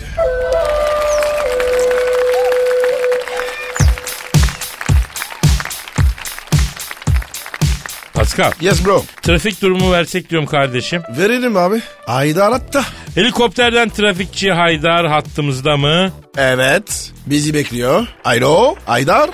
Pascal 8.16 8.52
Yes 8.62 8.88
bro. 8.88 8.98
trafik 9.22 9.62
durumu 9.62 9.92
versek 9.94 10.30
diyorum 10.30 10.48
kardeşim. 10.48 11.02
Verelim 11.20 11.58
abi. 11.58 11.76
Ayda 12.08 12.46
aratta. 12.46 12.82
Helikopterden 13.16 13.90
trafikçi 13.90 14.52
Haydar 14.52 15.06
hattımızda 15.08 15.78
mı? 15.78 16.10
Evet. 16.38 17.12
Bizi 17.26 17.54
bekliyor. 17.54 18.08
Alo. 18.26 18.76
Aydar. 18.88 19.30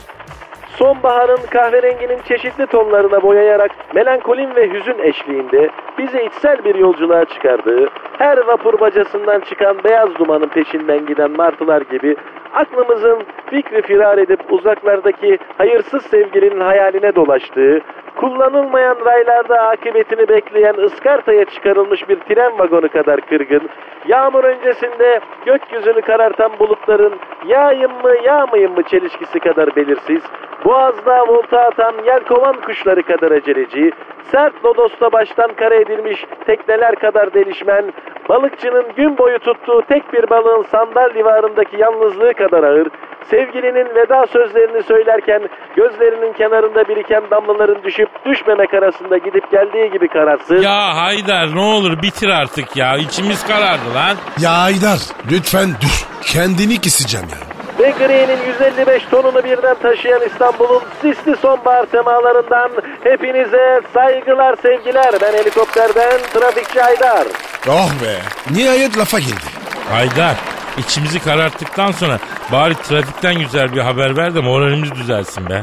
Sonbaharın 0.80 1.40
kahverenginin 1.50 2.20
çeşitli 2.28 2.66
tonlarına 2.68 3.24
boyayarak 3.24 3.72
melankolin 3.96 4.56
ve 4.56 4.70
hüzün 4.70 5.00
eşliğinde 5.00 5.70
bizi 5.98 6.22
içsel 6.28 6.66
bir 6.66 6.76
yolculuğa 6.76 7.26
çıkardığı, 7.26 7.90
her 8.18 8.38
vapur 8.38 8.80
bacasından 8.80 9.40
çıkan 9.50 9.84
beyaz 9.84 10.10
dumanın 10.20 10.48
peşinden 10.48 11.06
giden 11.06 11.32
martılar 11.32 11.82
gibi 11.82 12.16
aklımızın 12.54 13.24
fikri 13.50 13.82
firar 13.82 14.18
edip 14.18 14.40
uzaklardaki 14.54 15.38
hayırsız 15.58 16.04
sevgilinin 16.06 16.62
hayaline 16.62 17.16
dolaştığı, 17.16 17.82
kullanılmayan 18.22 18.98
raylarda 19.06 19.62
akıbetini 19.62 20.30
bekleyen 20.30 20.74
ıskartaya 20.74 21.46
çıkarılmış 21.46 22.10
bir 22.10 22.20
tren 22.20 22.60
vagonu 22.60 22.90
kadar 22.90 23.22
kırgın, 23.22 23.70
yağmur 24.08 24.44
öncesinde 24.44 25.20
gökyüzünü 25.46 26.02
karartan 26.02 26.52
bulutların 26.60 27.14
yağayım 27.48 27.92
mı 27.92 28.14
yağmayayım 28.24 28.74
mı 28.74 28.84
çelişkisi 28.84 29.40
kadar 29.40 29.76
belirsiz, 29.76 30.22
boğazda 30.66 31.28
volta 31.28 31.62
atan 31.62 31.94
yelkovan 32.06 32.62
kuşları 32.62 33.04
kadar 33.04 33.32
aceleci, 33.32 33.92
sert 34.32 34.66
lodosta 34.66 35.12
baştan 35.12 35.54
kara 35.54 35.76
edilmiş 35.76 36.26
tekneler 36.46 36.96
kadar 36.96 37.34
delişmen, 37.34 37.94
balıkçının 38.30 38.86
gün 38.96 39.18
boyu 39.18 39.40
tuttuğu 39.40 39.82
tek 39.82 40.14
bir 40.14 40.30
balığın 40.30 40.64
sandal 40.64 41.14
divarındaki 41.14 41.78
yalnızlığı 41.78 42.34
kadar 42.34 42.64
ağır, 42.64 42.88
sevgilinin 43.24 43.96
veda 43.96 44.28
sözlerini 44.28 44.84
söylerken 44.84 45.42
gözlerinin 45.76 46.34
kenarında 46.34 46.88
biriken 46.88 47.24
damlaların 47.32 47.84
düşüp 47.84 48.10
düşmemek 48.26 48.74
arasında 48.74 49.18
gidip 49.18 49.52
geldiği 49.52 49.92
gibi 49.92 50.08
kararsız, 50.08 50.64
Ya 50.64 50.96
Haydar 50.98 51.56
ne 51.56 51.60
olur 51.60 52.02
bitir 52.02 52.30
artık 52.30 52.76
ya. 52.76 52.98
İçimiz 52.98 53.48
karardı 53.48 53.94
lan. 53.96 54.18
Ya 54.40 54.52
Aydar. 54.52 55.00
Lütfen 55.32 55.70
dur. 55.82 56.08
Kendini 56.22 56.82
keseceğim 56.82 57.28
ya. 57.32 57.38
ve 57.80 57.92
Green'in 57.92 58.40
155 58.48 59.04
tonunu 59.12 59.44
birden 59.44 59.76
taşıyan 59.82 60.22
İstanbul'un 60.28 60.82
sisli 61.02 61.36
sonbahar 61.38 61.86
semalarından 61.92 62.72
hepinize 63.04 63.82
saygılar 63.94 64.56
sevgiler. 64.62 65.12
Ben 65.22 65.34
helikopterden 65.34 66.20
trafikçi 66.34 66.84
Aydar. 66.84 67.28
Oh 67.70 67.90
be. 67.92 68.16
Nihayet 68.56 68.98
lafa 68.98 69.20
girdi. 69.20 69.46
Haydar 69.92 70.36
içimizi 70.78 71.20
kararttıktan 71.20 71.92
sonra 71.92 72.18
bari 72.52 72.76
trafikten 72.76 73.36
güzel 73.40 73.74
bir 73.74 73.80
haber 73.80 74.18
ver 74.18 74.36
de 74.36 74.40
moralimiz 74.40 74.96
düzelsin 74.96 75.50
be. 75.50 75.62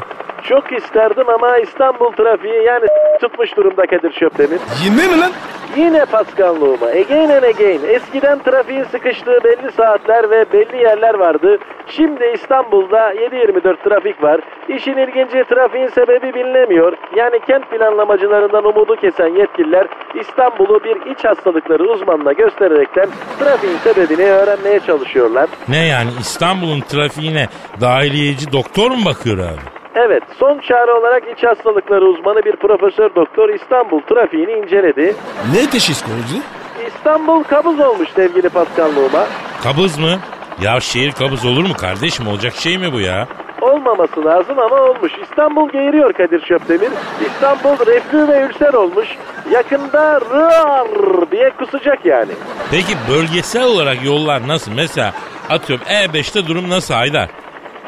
Çok 0.49 0.73
isterdim 0.73 1.29
ama 1.29 1.59
İstanbul 1.59 2.13
trafiği 2.13 2.63
yani 2.67 2.87
tutmuş 3.21 3.57
durumda 3.57 3.87
Kadir 3.87 4.13
Şöpdemir. 4.13 4.61
Yine 4.85 5.07
mi 5.07 5.21
lan? 5.21 5.33
Yine 5.77 6.05
paskanlığıma. 6.05 6.87
Again 6.87 7.29
and 7.29 7.43
again. 7.43 7.81
Eskiden 7.89 8.39
trafiğin 8.43 8.85
sıkıştığı 8.85 9.39
belli 9.45 9.73
saatler 9.73 10.31
ve 10.31 10.53
belli 10.53 10.77
yerler 10.77 11.15
vardı. 11.15 11.59
Şimdi 11.87 12.25
İstanbul'da 12.35 13.15
7-24 13.15 13.83
trafik 13.89 14.23
var. 14.23 14.41
İşin 14.69 14.97
ilginci 14.97 15.45
trafiğin 15.49 15.87
sebebi 15.87 16.35
bilinemiyor. 16.35 16.93
Yani 17.17 17.41
kent 17.47 17.71
planlamacılarından 17.71 18.65
umudu 18.65 18.97
kesen 18.97 19.37
yetkililer 19.37 19.87
İstanbul'u 20.21 20.85
bir 20.85 21.13
iç 21.13 21.25
hastalıkları 21.25 21.83
uzmanına 21.83 22.33
göstererekten 22.33 23.09
trafiğin 23.39 23.77
sebebini 23.77 24.27
öğrenmeye 24.31 24.81
çalışıyorlar. 24.81 25.49
Ne 25.69 25.87
yani 25.87 26.11
İstanbul'un 26.21 26.81
trafiğine 26.81 27.49
dahiliyeci 27.81 28.53
doktor 28.53 28.91
mu 28.91 29.05
bakıyor 29.07 29.39
abi? 29.39 29.78
Evet, 30.07 30.23
son 30.39 30.59
çare 30.59 30.93
olarak 30.93 31.23
iç 31.37 31.45
hastalıkları 31.45 32.05
uzmanı 32.05 32.45
bir 32.45 32.57
profesör 32.57 33.15
doktor 33.15 33.49
İstanbul 33.49 34.01
trafiğini 34.01 34.53
inceledi. 34.53 35.17
Ne 35.55 35.71
teşhis 35.71 36.03
koydu? 36.03 36.43
İstanbul 36.89 37.43
kabuz 37.43 37.81
olmuş 37.81 38.09
sevgili 38.15 38.49
paskanlığıma. 38.49 39.27
Kabız 39.63 39.99
mı? 39.99 40.19
Ya 40.63 40.81
şehir 40.81 41.13
kabız 41.13 41.45
olur 41.47 41.67
mu 41.67 41.75
kardeşim? 41.81 42.29
Olacak 42.29 42.53
şey 42.55 42.79
mi 42.79 42.93
bu 42.93 43.01
ya? 43.01 43.29
Olmaması 43.61 44.25
lazım 44.25 44.59
ama 44.59 44.77
olmuş. 44.77 45.13
İstanbul 45.23 45.69
geğiriyor 45.71 46.13
Kadir 46.13 46.45
Şöpdemir. 46.47 46.91
İstanbul 47.27 47.87
reflü 47.87 48.29
ve 48.29 48.47
ülser 48.51 48.75
olmuş. 48.75 49.09
Yakında 49.51 50.21
rıar 50.21 51.31
diye 51.31 51.51
kusacak 51.51 52.05
yani. 52.05 52.33
Peki 52.71 52.95
bölgesel 53.11 53.65
olarak 53.65 54.05
yollar 54.05 54.49
nasıl? 54.49 54.73
Mesela 54.73 55.13
atıyorum 55.51 55.85
E5'te 55.87 56.47
durum 56.47 56.71
nasıl 56.71 56.95
Haydar? 56.95 57.29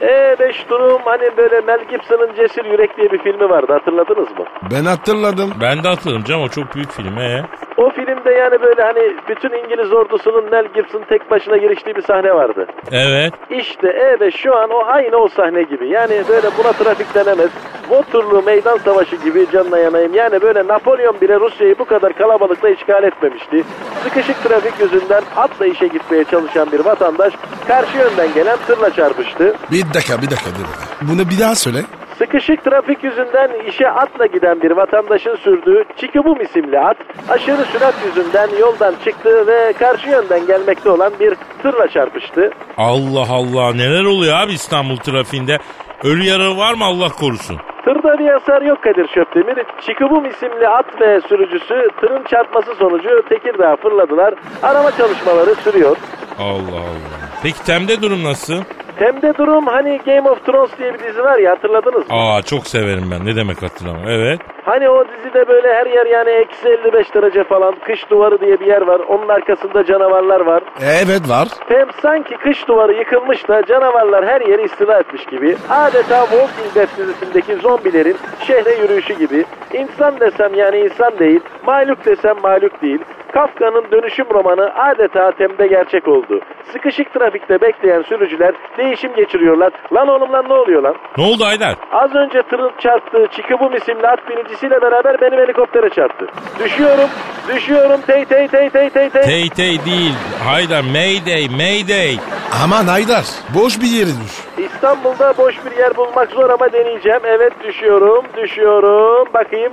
E5 0.01 0.69
durum 0.69 1.01
hani 1.05 1.37
böyle 1.37 1.61
Mel 1.61 1.81
Gibson'ın 1.91 2.35
Cesur 2.37 2.65
Yürek 2.65 2.97
diye 2.97 3.13
bir 3.13 3.19
filmi 3.19 3.51
vardı 3.51 3.73
hatırladınız 3.73 4.39
mı? 4.39 4.45
Ben 4.73 4.85
hatırladım. 4.85 5.51
Ben 5.61 5.85
de 5.85 5.89
hatırladım 5.89 6.25
canım 6.25 6.43
o 6.43 6.49
çok 6.49 6.75
büyük 6.75 6.91
film. 6.93 7.19
Ee? 7.19 7.43
O 7.77 7.91
filmde 7.91 8.31
yani 8.31 8.63
böyle 8.63 8.83
hani 8.83 9.17
bütün 9.29 9.53
İngiliz 9.65 9.93
ordusunun 9.93 10.51
Mel 10.51 10.67
Gibson 10.75 11.03
tek 11.09 11.31
başına 11.31 11.57
giriştiği 11.57 11.97
bir 11.97 12.03
sahne 12.03 12.35
vardı. 12.35 12.67
Evet. 12.93 13.33
İşte 13.51 13.89
E5 13.89 14.31
şu 14.31 14.57
an 14.57 14.71
o 14.71 14.85
aynı 14.87 15.17
o 15.17 15.29
sahne 15.29 15.63
gibi. 15.63 15.89
Yani 15.89 16.23
böyle 16.29 16.49
buna 16.59 16.73
trafik 16.73 17.15
denemez. 17.15 17.51
Waterloo 17.89 18.43
meydan 18.43 18.77
savaşı 18.77 19.17
gibi 19.17 19.47
canına 19.53 19.79
yanayım. 19.79 20.15
Yani 20.15 20.43
böyle 20.43 20.67
Napolyon 20.67 21.21
bile 21.21 21.41
Rusya'yı 21.41 21.79
bu 21.79 21.85
kadar 21.85 22.13
kalabalıkla 22.13 22.69
işgal 22.69 23.05
etmemişti. 23.05 23.65
Sıkışık 24.05 24.43
trafik 24.43 24.81
yüzünden 24.81 25.23
atla 25.37 25.67
işe 25.67 25.87
gitmeye 25.87 26.25
çalışan 26.25 26.73
bir 26.73 26.85
vatandaş 26.85 27.33
karşı 27.67 27.99
yönden 27.99 28.35
gelen 28.35 28.57
tırla 28.67 28.91
çarpıştı. 28.91 29.55
Bir 29.71 29.90
dakika 29.95 30.23
bir 30.23 30.31
dakika 30.31 30.51
dur. 30.51 30.67
Bunu 31.09 31.29
bir 31.31 31.39
daha 31.41 31.55
söyle. 31.55 31.79
Sıkışık 32.19 32.65
trafik 32.65 33.05
yüzünden 33.05 33.51
işe 33.69 33.91
atla 33.91 34.27
giden 34.27 34.63
bir 34.63 34.71
vatandaşın 34.71 35.37
sürdüğü 35.37 35.85
Çikubum 35.97 36.41
isimli 36.41 36.79
at 36.79 36.97
aşırı 37.29 37.65
sürat 37.65 37.95
yüzünden 38.07 38.49
yoldan 38.61 38.95
çıktı 39.05 39.47
ve 39.47 39.73
karşı 39.73 40.09
yönden 40.09 40.47
gelmekte 40.47 40.91
olan 40.91 41.13
bir 41.21 41.35
tırla 41.63 41.89
çarpıştı. 41.89 42.51
Allah 42.77 43.27
Allah 43.31 43.73
neler 43.75 44.05
oluyor 44.05 44.37
abi 44.37 44.53
İstanbul 44.53 44.97
trafiğinde? 44.97 45.59
Ölü 46.05 46.25
yaralı 46.25 46.57
var 46.57 46.75
mı 46.75 46.85
Allah 46.85 47.09
korusun? 47.09 47.57
Tırda 47.85 48.19
bir 48.19 48.29
hasar 48.29 48.63
yok 48.63 48.83
Kadir 48.83 49.09
Şöpdemir. 49.15 49.65
Çikubum 49.87 50.25
isimli 50.27 50.69
at 50.69 51.01
ve 51.01 51.21
sürücüsü 51.29 51.89
tırın 52.01 52.25
çarpması 52.31 52.75
sonucu 52.75 53.09
Tekirdağ'a 53.29 53.77
fırladılar. 53.77 54.35
Arama 54.63 54.91
çalışmaları 54.97 55.55
sürüyor. 55.55 55.97
Allah 56.39 56.77
Allah. 56.81 57.21
Peki 57.43 57.65
Tem'de 57.65 58.03
durum 58.03 58.25
nasıl? 58.25 58.63
Temde 59.01 59.35
durum 59.39 59.67
hani 59.67 60.01
Game 60.07 60.31
of 60.31 60.47
Thrones 60.47 60.71
diye 60.79 60.95
bir 60.95 60.99
dizi 60.99 61.25
var 61.25 61.39
ya 61.39 61.51
hatırladınız 61.51 62.11
mı? 62.11 62.17
Aa 62.17 62.43
çok 62.43 62.67
severim 62.67 63.11
ben. 63.11 63.27
Ne 63.27 63.37
demek 63.37 63.63
hatırlamam. 63.63 64.03
Evet. 64.09 64.41
Hani 64.65 64.89
o 64.89 65.05
dizide 65.09 65.49
böyle 65.49 65.75
her 65.75 65.87
yer 65.87 66.07
yani 66.07 66.31
eksi 66.31 66.69
55 66.69 67.15
derece 67.15 67.45
falan 67.45 67.75
kış 67.85 68.11
duvarı 68.11 68.41
diye 68.41 68.61
bir 68.61 68.67
yer 68.67 68.83
var. 68.83 69.01
Onun 69.09 69.29
arkasında 69.29 69.85
canavarlar 69.85 70.41
var. 70.41 70.63
Evet 70.83 71.29
var. 71.29 71.49
Tem 71.69 71.89
sanki 72.03 72.37
kış 72.37 72.69
duvarı 72.69 72.93
yıkılmış 72.93 73.49
da 73.49 73.67
canavarlar 73.67 74.27
her 74.27 74.41
yeri 74.41 74.63
istila 74.63 74.99
etmiş 75.01 75.27
gibi. 75.27 75.57
Adeta 75.71 76.21
Walking 76.27 76.75
Dead 76.75 76.89
dizisindeki 76.99 77.55
zombilerin 77.57 78.17
şehre 78.47 78.75
yürüyüşü 78.75 79.15
gibi. 79.15 79.45
İnsan 79.73 80.21
desem 80.21 80.55
yani 80.55 80.79
insan 80.79 81.19
değil. 81.19 81.41
Mahluk 81.67 82.05
desem 82.05 82.37
mahluk 82.43 82.83
değil. 82.83 83.01
Kafka'nın 83.33 83.85
dönüşüm 83.93 84.27
romanı 84.35 84.75
adeta 84.75 85.33
temde 85.33 85.67
gerçek 85.67 86.09
oldu. 86.09 86.41
Sıkışık 86.73 87.15
trafikte 87.15 87.61
bekleyen 87.61 88.03
sürücüler 88.03 88.55
değişim 88.79 89.15
geçiriyorlar. 89.15 89.73
Lan 89.93 90.09
oğlum 90.09 90.33
lan 90.33 90.49
ne 90.49 90.53
oluyor 90.55 90.83
lan? 90.83 90.95
Ne 91.19 91.25
oldu 91.25 91.45
Haydar? 91.45 91.75
Az 91.93 92.15
önce 92.15 92.43
tırın 92.43 92.73
çarptığı 92.79 93.27
Çikabum 93.33 93.77
isimli 93.77 94.07
at 94.09 94.29
binicisiyle 94.29 94.83
beraber 94.83 95.21
benim 95.21 95.39
helikoptere 95.39 95.91
çarptı. 95.91 96.27
Düşüyorum, 96.65 97.09
düşüyorum 97.55 98.01
tey 98.07 98.25
tey 98.25 98.49
tey 98.49 98.71
tey 98.71 98.91
tey 98.91 99.11
tey. 99.11 99.23
Tey 99.23 99.49
tey 99.49 99.85
değil. 99.85 100.15
Haydar 100.45 100.81
mayday 100.83 101.49
mayday. 101.49 102.17
Aman 102.65 102.85
Haydar 102.87 103.25
boş 103.55 103.81
bir 103.81 103.87
yere 103.87 104.07
düş. 104.25 104.65
İstanbul'da 104.67 105.35
boş 105.39 105.55
bir 105.65 105.79
yer 105.79 105.97
bulmak 105.97 106.31
zor 106.31 106.51
ama 106.51 106.73
deneyeceğim. 106.73 107.21
Evet 107.25 107.53
düşüyorum, 107.65 108.25
düşüyorum. 108.37 109.29
Bakayım. 109.35 109.73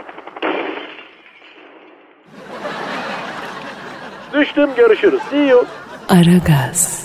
Düştüm 4.41 4.69
görüşürüz. 4.75 5.19
See 5.29 5.45
you. 5.47 5.65
Aragaz, 6.09 7.01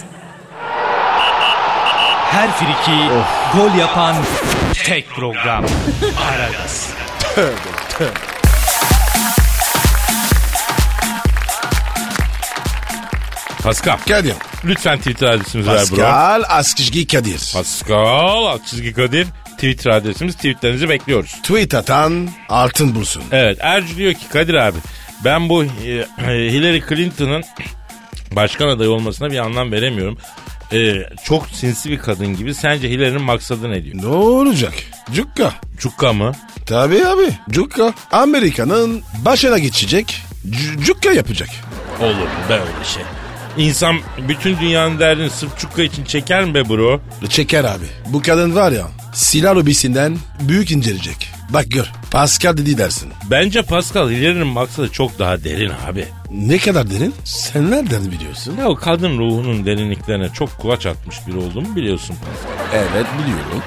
Her 2.31 2.51
friki 2.51 2.99
gol 3.57 3.79
yapan 3.79 4.17
tek 4.85 5.09
program. 5.11 5.65
Aragaz. 6.33 6.91
Pascal. 13.63 13.97
Kadir. 14.09 14.35
Lütfen 14.65 14.99
Twitter 14.99 15.27
adresimizi 15.27 15.71
ver 15.71 15.77
bro. 15.91 15.97
Pascal 15.97 16.43
Askışgi 16.49 17.07
Kadir. 17.07 17.51
Pascal 17.55 18.47
alt 18.47 18.67
çizgi 18.67 18.93
Kadir. 18.93 19.27
Twitter 19.53 19.91
adresimiz. 19.91 20.35
Tweetlerinizi 20.37 20.89
bekliyoruz. 20.89 21.33
Tweet 21.33 21.75
atan 21.75 22.29
altın 22.49 22.95
bulsun. 22.95 23.23
Evet 23.33 23.59
Ercü 23.61 23.97
diyor 23.97 24.13
ki 24.13 24.29
Kadir 24.33 24.55
abi 24.55 24.79
ben 25.25 25.49
bu 25.49 25.65
e, 25.65 25.69
Hillary 26.27 26.81
Clinton'ın 26.89 27.45
başkan 28.33 28.69
adayı 28.69 28.91
olmasına 28.91 29.31
bir 29.31 29.39
anlam 29.39 29.73
veremiyorum. 29.73 30.19
E, 30.73 30.95
çok 31.25 31.49
sinsi 31.49 31.91
bir 31.91 31.99
kadın 31.99 32.37
gibi. 32.37 32.55
Sence 32.55 32.91
Hillary'nin 32.91 33.23
maksadı 33.23 33.71
ne 33.71 33.85
diyor? 33.85 33.97
Ne 34.03 34.07
olacak? 34.07 34.73
Cukka. 35.13 35.53
Cukka 35.79 36.13
mı? 36.13 36.33
Tabii 36.67 37.07
abi. 37.07 37.29
Cukka. 37.51 37.95
Amerika'nın 38.13 39.03
başına 39.25 39.59
geçecek. 39.59 40.23
Cukka 40.81 41.13
yapacak. 41.13 41.49
Olur 42.01 42.49
be 42.49 42.53
öyle 42.55 42.85
şey. 42.95 43.03
İnsan 43.57 43.97
bütün 44.29 44.59
dünyanın 44.61 44.99
derdini 44.99 45.31
sırf 45.31 45.59
cukka 45.59 45.83
için 45.83 46.05
çeker 46.05 46.45
mi 46.45 46.55
be 46.55 46.69
bro? 46.69 47.01
Çeker 47.29 47.65
abi. 47.65 47.85
Bu 48.07 48.23
kadın 48.23 48.55
var 48.55 48.73
ya 48.73 48.87
silah 49.13 49.57
lobisinden 49.57 50.17
büyük 50.41 50.71
incelecek. 50.71 51.29
Bak 51.51 51.65
gör. 51.71 51.93
Pascal 52.11 52.57
dedi 52.57 52.79
dersin. 52.79 53.13
Bence 53.31 53.63
Pascal 53.63 54.11
Hillary'nin 54.11 54.47
maksadı 54.47 54.89
çok 54.89 55.19
daha 55.19 55.45
derin 55.45 55.73
abi. 55.91 56.05
Ne 56.31 56.59
kadar 56.59 56.91
derin? 56.91 57.15
Sen 57.25 57.71
nereden 57.71 58.13
biliyorsun? 58.13 58.57
Ya 58.59 58.69
o 58.69 58.75
kadın 58.75 59.19
ruhunun 59.19 59.67
derinliklerine 59.67 60.29
çok 60.29 60.59
kulaç 60.59 60.87
atmış 60.87 61.17
biri 61.27 61.37
olduğumu 61.37 61.77
biliyorsun 61.77 62.17
Pascal. 62.17 62.81
Evet 62.81 63.07
biliyorum. 63.23 63.63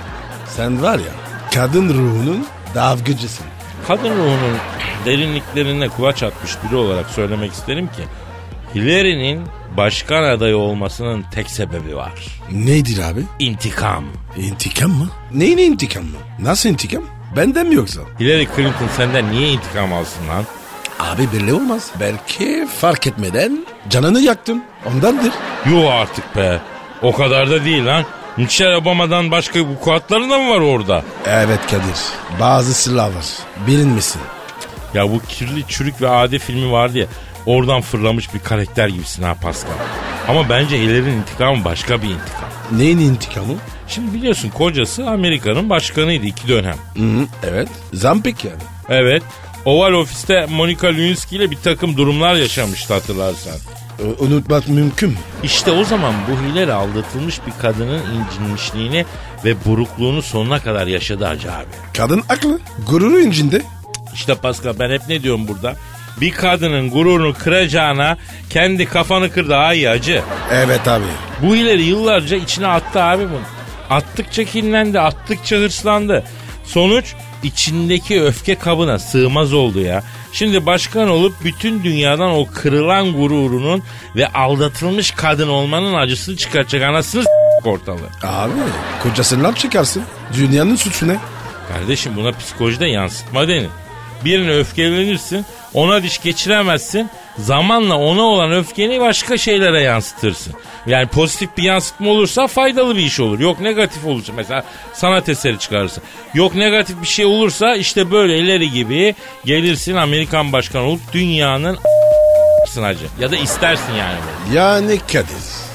Sen 0.56 0.82
var 0.84 0.98
ya 1.00 1.14
kadın 1.54 1.90
ruhunun 1.90 2.46
davgıcısın. 2.76 3.46
Kadın 3.88 4.10
ruhunun 4.10 4.58
derinliklerine 5.06 5.90
kulaç 5.90 6.24
atmış 6.24 6.52
biri 6.68 6.76
olarak 6.76 7.10
söylemek 7.10 7.52
isterim 7.54 7.88
ki 7.88 8.04
Hillary'nin 8.76 9.42
başkan 9.78 10.24
adayı 10.24 10.58
olmasının 10.58 11.26
tek 11.32 11.50
sebebi 11.50 11.96
var. 11.96 12.14
Nedir 12.52 13.00
abi? 13.12 13.24
İntikam. 13.40 14.06
İntikam 14.38 14.92
mı? 14.92 15.10
Neyin 15.32 15.58
intikam 15.58 16.04
mı? 16.04 16.18
Nasıl 16.40 16.70
intikam? 16.70 17.04
Benden 17.38 17.68
mi 17.68 17.76
yoksa? 17.76 18.02
Hillary 18.20 18.48
Clinton 18.56 18.88
senden 18.98 19.32
niye 19.32 19.50
intikam 19.50 19.94
alsın 19.94 20.28
lan? 20.30 20.44
Abi 21.00 21.28
belli 21.34 21.54
olmaz. 21.54 21.92
Belki 22.00 22.68
fark 22.80 23.08
etmeden 23.08 23.66
canını 23.90 24.20
yaktım. 24.22 24.62
Ondandır. 24.86 25.32
Yuh 25.70 25.92
artık 25.94 26.36
be. 26.36 26.60
O 27.02 27.12
kadar 27.12 27.50
da 27.50 27.66
değil 27.66 27.86
lan. 27.86 28.06
Michelle 28.38 28.76
Obama'dan 28.78 29.32
başka 29.32 29.60
vukuatları 29.60 30.30
da 30.30 30.38
mı 30.38 30.50
var 30.50 30.60
orada? 30.60 31.04
Evet 31.26 31.60
Kadir. 31.72 32.40
Bazı 32.40 32.74
sırlar 32.74 33.08
var. 33.08 33.26
Bilinmesin. 33.68 34.22
Ya 34.94 35.12
bu 35.12 35.20
kirli 35.30 35.68
çürük 35.68 36.02
ve 36.02 36.10
adi 36.10 36.40
filmi 36.40 36.72
vardı 36.72 36.98
ya. 36.98 37.08
Oradan 37.46 37.82
fırlamış 37.82 38.34
bir 38.34 38.40
karakter 38.40 38.88
gibisin 38.88 39.24
ha 39.24 39.36
Pascal. 39.42 39.72
Ama 40.28 40.50
bence 40.50 40.78
Hillary'nin 40.80 41.18
intikamı 41.18 41.66
başka 41.66 42.02
bir 42.02 42.08
intikam. 42.08 42.50
Neyin 42.72 42.98
intikamı? 43.00 43.54
Şimdi 43.88 44.14
biliyorsun 44.14 44.50
kocası 44.50 45.08
Amerika'nın 45.10 45.70
başkanıydı 45.70 46.26
iki 46.26 46.48
dönem. 46.48 46.76
Hı 46.98 47.04
hı, 47.04 47.26
evet. 47.44 47.70
Zampik 47.94 48.46
yani. 48.46 48.62
Evet. 48.90 49.24
Oval 49.66 49.92
ofiste 49.94 50.46
Monica 50.46 50.88
Lewinsky 50.88 51.42
ile 51.42 51.52
bir 51.52 51.58
takım 51.58 51.98
durumlar 51.98 52.36
yaşamıştı 52.36 52.94
hatırlarsan. 52.94 53.54
Ö- 54.00 54.26
unutmak 54.26 54.68
mümkün 54.68 55.10
mü? 55.10 55.16
İşte 55.44 55.72
o 55.72 55.84
zaman 55.84 56.14
bu 56.30 56.48
Hillary 56.50 56.72
aldatılmış 56.72 57.40
bir 57.48 57.54
kadının 57.62 58.02
incinmişliğini 58.16 59.06
ve 59.46 59.66
burukluğunu 59.66 60.22
sonuna 60.22 60.60
kadar 60.60 60.88
yaşadı 60.88 61.26
Hacı 61.26 61.52
abi. 61.54 61.66
Kadın 61.98 62.24
aklı. 62.30 62.60
Gururu 62.90 63.20
incinde. 63.22 63.62
İşte 64.14 64.36
Pascal 64.36 64.80
ben 64.80 64.90
hep 64.92 65.02
ne 65.10 65.24
diyorum 65.24 65.48
burada? 65.48 65.76
Bir 66.22 66.32
kadının 66.32 66.90
gururunu 66.90 67.34
kıracağına 67.34 68.18
kendi 68.50 68.86
kafanı 68.86 69.32
kır 69.32 69.50
daha 69.50 69.74
iyi 69.74 69.90
acı. 69.90 70.22
Evet 70.54 70.88
abi. 70.88 71.04
Bu 71.44 71.56
ileri 71.56 71.84
yıllarca 71.84 72.38
içine 72.38 72.68
attı 72.68 73.02
abi 73.04 73.24
bunu. 73.30 73.42
Attıkça 73.90 74.44
kinlendi, 74.44 75.00
attıkça 75.00 75.56
hırslandı. 75.56 76.24
Sonuç 76.64 77.14
içindeki 77.44 78.24
öfke 78.24 78.56
kabına 78.56 79.00
sığmaz 79.00 79.54
oldu 79.54 79.82
ya. 79.82 80.04
Şimdi 80.34 80.66
başkan 80.66 81.10
olup 81.10 81.34
bütün 81.44 81.84
dünyadan 81.84 82.30
o 82.32 82.46
kırılan 82.54 83.14
gururunun 83.14 83.84
ve 84.16 84.28
aldatılmış 84.28 85.12
kadın 85.12 85.48
olmanın 85.50 85.94
acısını 85.94 86.38
çıkaracak 86.38 86.84
anasını 86.84 87.24
s- 87.24 87.70
ortalığı. 87.70 88.10
Abi 88.24 88.52
kocasından 89.04 89.54
çıkarsın. 89.54 90.04
Dünyanın 90.38 90.76
suçu 90.76 91.08
ne? 91.08 91.16
Kardeşim 91.74 92.16
buna 92.16 92.32
psikolojide 92.32 92.88
yansıtma 92.88 93.48
denir. 93.48 93.70
Birine 94.26 94.52
öfkelenirsin, 94.58 95.46
ona 95.76 96.04
diş 96.04 96.22
geçiremezsin. 96.22 97.10
Zamanla 97.38 97.98
ona 97.98 98.22
olan 98.22 98.52
öfkeni 98.52 99.00
başka 99.02 99.38
şeylere 99.38 99.82
yansıtırsın. 99.82 100.54
Yani 100.88 101.08
pozitif 101.08 101.58
bir 101.58 101.64
yansıtma 101.64 102.10
olursa 102.10 102.48
faydalı 102.48 102.96
bir 102.96 103.02
iş 103.04 103.20
olur. 103.20 103.40
Yok 103.40 103.60
negatif 103.60 104.06
olursa 104.06 104.34
mesela 104.36 104.64
sanat 104.94 105.30
eseri 105.30 105.60
çıkarırsın. 105.60 106.04
Yok 106.34 106.56
negatif 106.56 107.02
bir 107.02 107.08
şey 107.08 107.26
olursa 107.26 107.76
işte 107.76 108.12
böyle 108.12 108.40
ileri 108.40 108.72
gibi 108.72 109.16
gelirsin 109.46 109.96
Amerikan 109.96 110.52
başkanı 110.54 110.84
olup 110.84 111.14
dünyanın 111.14 111.78
sınacı. 112.70 113.06
Ya 113.20 113.32
da 113.32 113.36
istersin 113.36 113.94
yani. 114.00 114.18
bunu. 114.48 114.56
Yani 114.56 115.00
Kadir. 115.08 115.66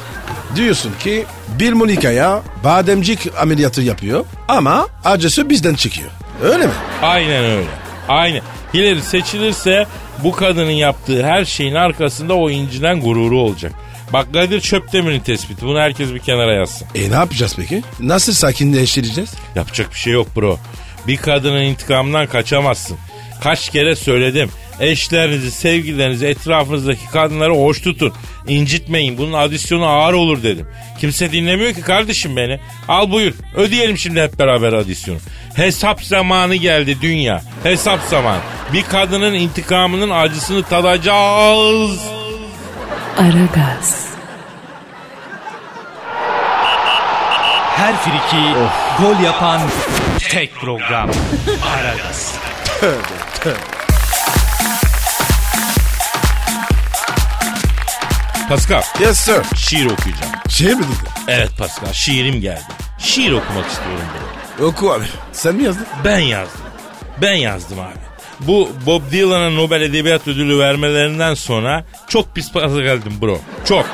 Diyorsun 0.57 0.93
ki 1.01 1.25
bir 1.49 1.73
Monika'ya 1.73 2.43
bademcik 2.65 3.39
ameliyatı 3.41 3.83
yapıyor 3.83 4.25
ama 4.49 4.87
acısı 5.05 5.51
bizden 5.51 5.75
çıkıyor. 5.75 6.11
Öyle 6.43 6.67
mi? 6.67 6.73
Aynen 7.03 7.45
öyle. 7.45 7.80
Aynen. 8.11 8.43
Hillary 8.75 9.01
seçilirse 9.01 9.87
bu 10.25 10.33
kadının 10.33 10.71
yaptığı 10.71 11.27
her 11.27 11.45
şeyin 11.45 11.75
arkasında 11.75 12.35
o 12.35 12.51
incinen 12.51 13.01
gururu 13.01 13.39
olacak. 13.39 13.73
Bak 14.13 14.33
Kadir 14.33 14.61
Çöpdemir'in 14.61 15.21
tespiti. 15.21 15.67
Bunu 15.67 15.79
herkes 15.79 16.15
bir 16.15 16.19
kenara 16.19 16.55
yazsın. 16.55 16.89
E 16.95 17.11
ne 17.11 17.15
yapacağız 17.15 17.55
peki? 17.57 17.83
Nasıl 18.01 18.33
sakinleştireceğiz? 18.33 19.31
Yapacak 19.55 19.91
bir 19.93 19.99
şey 19.99 20.13
yok 20.13 20.37
bro. 20.37 20.59
Bir 21.07 21.17
kadının 21.17 21.63
intikamından 21.63 22.27
kaçamazsın. 22.27 22.97
Kaç 23.43 23.69
kere 23.71 23.97
söyledim. 23.97 24.51
Eşlerinizi, 24.81 25.51
sevgililerinizi, 25.51 26.27
etrafınızdaki 26.27 27.07
kadınları 27.13 27.55
hoş 27.55 27.81
tutun. 27.81 28.13
İncitmeyin. 28.49 29.19
Bunun 29.19 29.33
adisyonu 29.33 29.87
ağır 29.87 30.15
olur 30.15 30.43
dedim. 30.43 30.67
Kimse 31.01 31.33
dinlemiyor 31.33 31.73
ki 31.73 31.81
kardeşim 31.81 32.37
beni. 32.37 32.61
Al 32.89 33.11
buyur. 33.11 33.35
Ödeyelim 33.57 33.99
şimdi 33.99 34.21
hep 34.23 34.39
beraber 34.39 34.73
adisyonu. 34.73 35.19
Hesap 35.61 36.03
zamanı 36.03 36.55
geldi 36.55 37.01
dünya. 37.03 37.43
Hesap 37.63 38.01
zamanı. 38.09 38.41
Bir 38.73 38.83
kadının 38.83 39.35
intikamının 39.35 40.11
acısını 40.11 40.63
tadacağız. 40.63 42.01
Aragaz, 43.19 44.07
Her 47.77 47.97
friki 47.97 48.55
gol 49.03 49.25
yapan 49.25 49.61
tek 50.31 50.55
program. 50.55 51.11
Aragaz. 51.77 52.35
Pascal, 58.49 58.83
Yes 59.01 59.19
sir. 59.19 59.43
şiir 59.57 59.87
okuyacağım. 59.87 60.33
Şey 60.49 60.75
mi 60.75 60.83
dedi? 60.83 61.11
Evet 61.29 61.51
Pascal, 61.59 61.93
şiirim 61.93 62.41
geldi. 62.41 62.63
Şiir 62.99 63.33
okumak 63.33 63.67
istiyorum 63.71 64.05
bro. 64.15 64.40
Oku 64.63 64.93
abi. 64.93 65.05
Sen 65.33 65.55
mi 65.55 65.63
yazdın? 65.65 65.87
Ben 66.05 66.19
yazdım. 66.19 66.61
Ben 67.23 67.35
yazdım 67.35 67.79
abi. 67.81 67.95
Bu 68.41 68.69
Bob 68.87 69.03
Dylan'a 69.13 69.51
Nobel 69.51 69.81
Edebiyat 69.83 70.29
Ödülü 70.29 70.59
vermelerinden 70.59 71.35
sonra 71.35 71.85
çok 72.09 72.35
pis 72.35 72.53
paza 72.53 72.81
geldim 72.83 73.13
bro. 73.23 73.39
Çok. 73.65 73.87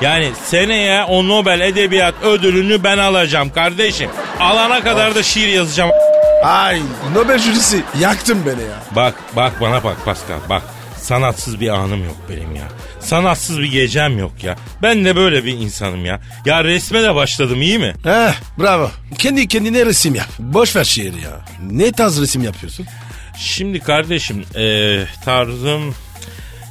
Yani 0.00 0.30
seneye 0.44 1.04
o 1.04 1.28
Nobel 1.28 1.60
Edebiyat 1.60 2.14
Ödülünü 2.22 2.84
ben 2.84 2.98
alacağım 2.98 3.50
kardeşim. 3.50 4.10
Alana 4.40 4.82
kadar 4.84 5.14
da 5.14 5.22
şiir 5.22 5.48
yazacağım. 5.48 5.90
Ay 6.44 6.82
Nobel 7.14 7.38
jürisi 7.38 7.82
yaktın 8.00 8.38
beni 8.46 8.62
ya. 8.62 8.78
Bak 8.96 9.14
bak 9.36 9.52
bana 9.60 9.84
bak 9.84 9.96
Pascal 10.04 10.38
bak. 10.48 10.62
Sanatsız 11.02 11.60
bir 11.60 11.68
anım 11.68 12.04
yok 12.04 12.16
benim 12.30 12.56
ya. 12.56 12.68
Sanatsız 13.00 13.58
bir 13.60 13.70
gecem 13.72 14.18
yok 14.18 14.32
ya. 14.44 14.56
Ben 14.82 15.04
de 15.04 15.16
böyle 15.16 15.44
bir 15.44 15.52
insanım 15.52 16.04
ya. 16.04 16.20
Ya 16.44 16.64
resme 16.64 17.02
de 17.02 17.14
başladım 17.14 17.62
iyi 17.62 17.78
mi? 17.78 17.94
Heh 18.04 18.32
bravo. 18.58 18.90
Kendi 19.18 19.48
kendine 19.48 19.86
resim 19.86 20.14
yap. 20.14 20.28
Boş 20.38 20.76
ver 20.76 20.84
şiiri 20.84 21.20
ya. 21.20 21.40
Ne 21.70 21.92
tarz 21.92 22.20
resim 22.20 22.42
yapıyorsun? 22.44 22.86
Şimdi 23.38 23.80
kardeşim 23.80 24.44
eee, 24.56 25.06
tarzım... 25.24 25.94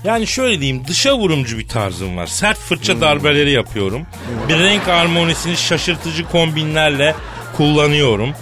Yani 0.03 0.27
şöyle 0.27 0.61
diyeyim 0.61 0.83
dışa 0.87 1.17
vurumcu 1.17 1.57
bir 1.57 1.67
tarzım 1.67 2.17
var. 2.17 2.27
Sert 2.27 2.57
fırça 2.57 3.01
darbeleri 3.01 3.51
yapıyorum. 3.51 4.05
Bir 4.49 4.59
renk 4.59 4.87
harmonisini 4.87 5.57
şaşırtıcı 5.57 6.25
kombinlerle 6.25 7.15
kullanıyorum. 7.57 8.33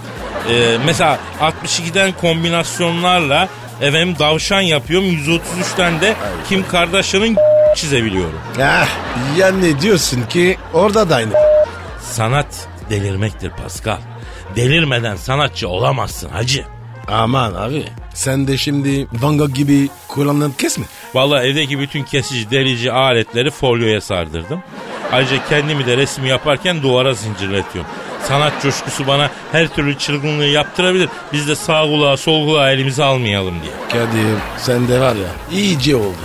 Eee, 0.50 0.78
mesela 0.86 1.20
62'den 1.42 2.12
kombinasyonlarla 2.12 3.50
efendim 3.82 4.16
davşan 4.20 4.62
yapıyorum. 4.62 5.08
133'ten 5.08 6.02
de 6.02 6.16
Kim 6.50 6.68
Kardashian'ın 6.68 7.38
çizebiliyorum. 7.76 8.40
Ah, 8.62 8.88
yani 9.38 9.82
diyorsun 9.82 10.22
ki 10.30 10.58
orada 10.74 11.10
da 11.10 11.16
aynı. 11.16 11.34
Sanat 12.02 12.68
delirmektir 12.90 13.52
Pascal. 13.52 13.98
Delirmeden 14.56 15.16
sanatçı 15.16 15.70
olamazsın 15.70 16.30
hacı. 16.30 16.66
Aman 17.08 17.54
abi 17.54 17.86
sen 18.14 18.48
de 18.48 18.58
şimdi 18.58 19.08
Van 19.14 19.38
Gogh 19.38 19.54
gibi 19.56 19.90
kullandığın 20.08 20.52
kesme. 20.52 20.86
Vallahi 21.14 21.48
evdeki 21.48 21.80
bütün 21.80 22.04
kesici, 22.04 22.52
delici 22.52 22.92
aletleri 22.92 23.52
folyoya 23.52 24.02
sardırdım. 24.02 24.60
Ayrıca 25.12 25.48
kendimi 25.50 25.86
de 25.86 25.98
resim 25.98 26.26
yaparken 26.26 26.84
duvara 26.84 27.14
zincirletiyorum. 27.14 27.92
Sanat 28.28 28.62
coşkusu 28.64 29.08
bana 29.08 29.30
her 29.52 29.68
türlü 29.68 29.98
çılgınlığı 29.98 30.46
yaptırabilir. 30.46 31.10
Biz 31.34 31.48
de 31.48 31.56
sağ 31.56 31.82
kulağa 31.82 32.18
sol 32.18 32.48
kulağa 32.48 32.72
elimize 32.72 33.04
almayalım 33.04 33.56
diye. 33.62 33.74
Kadir 33.90 34.36
sen 34.58 34.88
de 34.88 35.00
var 35.00 35.16
ya 35.16 35.28
iyice 35.52 35.96
oldu. 35.96 36.18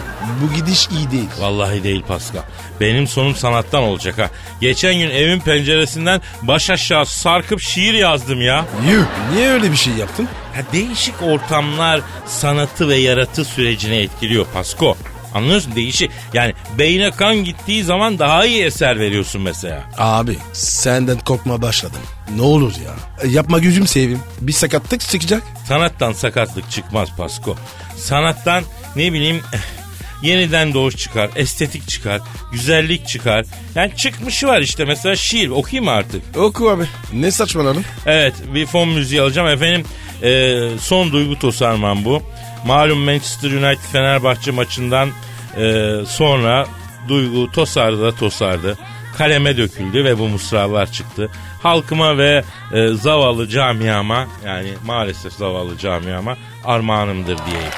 Bu 0.42 0.54
gidiş 0.56 0.88
iyi 0.88 1.10
değil. 1.10 1.28
Vallahi 1.40 1.84
değil 1.84 2.02
Pascal. 2.08 2.42
Benim 2.80 3.06
sonum 3.06 3.34
sanattan 3.34 3.82
olacak 3.82 4.18
ha. 4.18 4.30
Geçen 4.60 4.94
gün 4.94 5.10
evin 5.10 5.40
penceresinden 5.40 6.20
baş 6.42 6.70
aşağı 6.70 7.06
sarkıp 7.06 7.60
şiir 7.60 7.94
yazdım 7.94 8.40
ya. 8.40 8.64
Yuh 8.90 9.04
niye 9.34 9.50
öyle 9.50 9.72
bir 9.72 9.76
şey 9.76 9.92
yaptın? 9.92 10.28
Ha, 10.54 10.60
değişik 10.72 11.14
ortamlar 11.22 12.00
sanatı 12.26 12.88
ve 12.88 12.96
yaratı 12.96 13.44
sürecini 13.44 13.96
etkiliyor 13.96 14.46
Pasko. 14.54 14.96
Anlıyorsun 15.34 15.74
değişik. 15.76 16.10
Yani 16.34 16.52
beyne 16.78 17.10
kan 17.10 17.36
gittiği 17.36 17.84
zaman 17.84 18.18
daha 18.18 18.46
iyi 18.46 18.62
eser 18.64 19.00
veriyorsun 19.00 19.42
mesela. 19.42 19.84
Abi 19.98 20.36
senden 20.52 21.18
korkma 21.18 21.62
başladım. 21.62 22.00
Ne 22.36 22.42
olur 22.42 22.72
ya. 22.72 23.26
E, 23.28 23.28
Yapma 23.32 23.58
gözüm 23.58 23.86
seveyim. 23.86 24.20
Bir 24.40 24.52
sakatlık 24.52 25.00
çıkacak. 25.00 25.42
Sanattan 25.68 26.12
sakatlık 26.12 26.70
çıkmaz 26.70 27.08
Pasko. 27.16 27.56
Sanattan 27.96 28.64
ne 28.96 29.12
bileyim 29.12 29.40
yeniden 30.22 30.74
doğuş 30.74 30.96
çıkar, 30.96 31.30
estetik 31.36 31.88
çıkar, 31.88 32.20
güzellik 32.52 33.08
çıkar. 33.08 33.44
Yani 33.74 33.92
çıkmışı 33.96 34.46
var 34.46 34.60
işte 34.60 34.84
mesela 34.84 35.16
şiir 35.16 35.48
okuyayım 35.48 35.84
mı 35.84 35.90
artık? 35.90 36.36
Oku 36.36 36.70
abi. 36.70 36.84
Ne 37.12 37.30
saçmaladın? 37.30 37.84
Evet 38.06 38.34
bir 38.54 38.66
fon 38.66 38.88
müziği 38.88 39.20
alacağım 39.20 39.48
efendim. 39.48 39.84
E, 40.22 40.60
son 40.80 41.12
duygu 41.12 41.38
tosarmam 41.38 42.04
bu. 42.04 42.22
Malum 42.66 42.98
Manchester 42.98 43.50
United 43.50 43.84
Fenerbahçe 43.92 44.50
maçından 44.50 45.08
e, 45.56 45.92
sonra 46.06 46.66
duygu 47.08 47.52
tosardı 47.52 48.02
da 48.02 48.14
tosardı. 48.14 48.78
Kaleme 49.18 49.56
döküldü 49.56 50.04
ve 50.04 50.18
bu 50.18 50.28
mısralar 50.28 50.92
çıktı. 50.92 51.30
Halkıma 51.62 52.18
ve 52.18 52.44
e, 52.72 52.88
zavallı 52.88 53.48
camiama 53.48 54.26
yani 54.46 54.68
maalesef 54.86 55.32
zavallı 55.32 55.78
camiama 55.78 56.36
armağanımdır 56.64 57.38
diyeyim. 57.46 57.70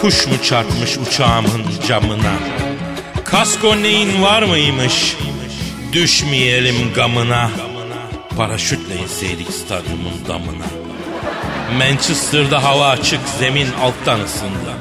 Kuş 0.00 0.26
mu 0.26 0.42
çarpmış 0.42 0.98
uçağımın 0.98 1.62
camına? 1.88 2.32
Kasko 3.30 3.76
neyin 3.82 4.22
var 4.22 4.42
mıymış? 4.42 5.16
Düşmeyelim 5.92 6.92
gamına. 6.94 7.50
Paraşütle 8.36 8.96
inseydik 8.96 9.50
stadyumun 9.50 10.12
damına. 10.28 10.66
Manchester'da 11.78 12.64
hava 12.64 12.88
açık, 12.88 13.20
zemin 13.38 13.68
alttan 13.82 14.20
ısındı. 14.20 14.72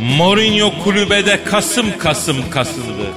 Mourinho 0.00 0.82
kulübede 0.84 1.44
kasım 1.44 1.98
kasım 1.98 2.50
kasıldı. 2.50 3.10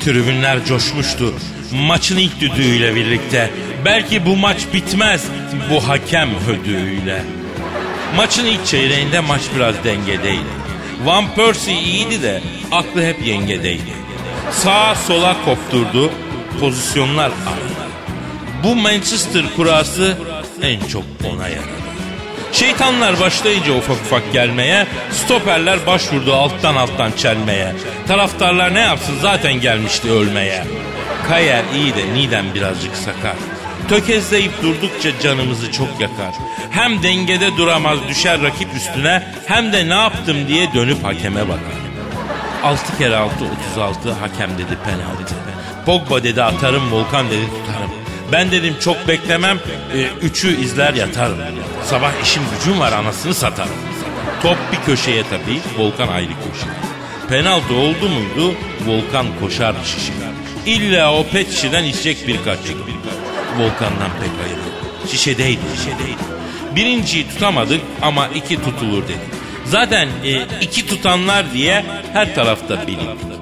Tribünler 0.00 0.64
coşmuştu. 0.64 1.34
Maçın 1.72 2.16
ilk 2.16 2.40
düdüğüyle 2.40 2.94
birlikte. 2.94 3.50
Belki 3.84 4.26
bu 4.26 4.36
maç 4.36 4.58
bitmez 4.74 5.24
bu 5.70 5.88
hakem 5.88 6.28
hödüğüyle. 6.28 7.22
Maçın 8.16 8.46
ilk 8.46 8.66
çeyreğinde 8.66 9.20
maç 9.20 9.42
biraz 9.56 9.84
dengedeydi. 9.84 10.65
Van 11.04 11.34
Persie 11.34 11.74
iyiydi 11.74 12.22
de 12.22 12.40
aklı 12.72 13.02
hep 13.02 13.26
yengedeydi. 13.26 13.92
Sağa 14.50 14.94
sola 14.94 15.36
kopturdu, 15.44 16.10
pozisyonlar 16.60 17.26
aradı. 17.26 17.90
Bu 18.64 18.76
Manchester 18.76 19.44
kurası 19.56 20.16
en 20.62 20.80
çok 20.80 21.04
ona 21.24 21.48
yaradı. 21.48 21.86
Şeytanlar 22.52 23.20
başlayınca 23.20 23.72
ufak 23.72 23.96
ufak 23.96 24.32
gelmeye, 24.32 24.86
stoperler 25.12 25.86
başvurdu 25.86 26.34
alttan 26.34 26.76
alttan 26.76 27.12
çelmeye. 27.12 27.72
Taraftarlar 28.08 28.74
ne 28.74 28.80
yapsın 28.80 29.14
zaten 29.22 29.60
gelmişti 29.60 30.10
ölmeye. 30.10 30.64
Kayer 31.28 31.62
iyi 31.74 31.94
de 31.94 32.14
Niden 32.14 32.54
birazcık 32.54 32.96
sakar. 32.96 33.55
Tökezleyip 33.88 34.62
durdukça 34.62 35.20
canımızı 35.20 35.72
çok 35.72 35.88
yakar. 36.00 36.34
Hem 36.70 37.02
dengede 37.02 37.56
duramaz 37.56 37.98
düşer 38.08 38.42
rakip 38.42 38.74
üstüne 38.74 39.22
hem 39.46 39.72
de 39.72 39.88
ne 39.88 39.94
yaptım 39.94 40.48
diye 40.48 40.72
dönüp 40.74 41.04
hakeme 41.04 41.48
bakar. 41.48 41.76
6 42.62 42.98
kere 42.98 43.16
6 43.16 43.34
36 43.70 44.12
hakem 44.12 44.50
dedi 44.58 44.78
penaltı. 44.84 45.34
Pogba 45.86 46.22
dedi 46.22 46.42
atarım 46.42 46.92
Volkan 46.92 47.30
dedi 47.30 47.44
tutarım. 47.46 47.90
Ben 48.32 48.50
dedim 48.50 48.76
çok 48.80 49.08
beklemem 49.08 49.58
3'ü 50.22 50.60
izler 50.60 50.94
yatarım. 50.94 51.38
Sabah 51.84 52.12
işim 52.22 52.42
gücüm 52.58 52.80
var 52.80 52.92
anasını 52.92 53.34
satarım. 53.34 53.76
Top 54.42 54.56
bir 54.72 54.86
köşeye 54.86 55.22
tabii 55.22 55.60
Volkan 55.78 56.08
ayrı 56.08 56.28
köşeye. 56.28 56.76
Penaltı 57.28 57.74
oldu 57.74 58.08
muydu 58.08 58.54
Volkan 58.86 59.26
koşar 59.40 59.74
şişe. 59.84 60.12
İlla 60.66 61.14
o 61.14 61.26
pet 61.26 61.52
içecek 61.52 62.28
birkaç 62.28 62.58
yudum. 62.68 62.86
Volkan'dan 63.58 64.10
pek 64.20 64.30
hayır 64.42 64.56
yok. 64.56 65.10
Şişedeydi 65.10 65.60
şişedeydi. 65.76 66.22
Birinciyi 66.76 67.28
tutamadık 67.28 67.80
ama 68.02 68.28
iki 68.28 68.56
tutulur 68.56 69.02
dedik. 69.02 69.36
Zaten 69.64 70.08
e, 70.24 70.46
iki 70.60 70.86
tutanlar 70.86 71.52
diye 71.52 71.84
her 72.12 72.34
tarafta 72.34 72.86
bilindik. 72.86 73.36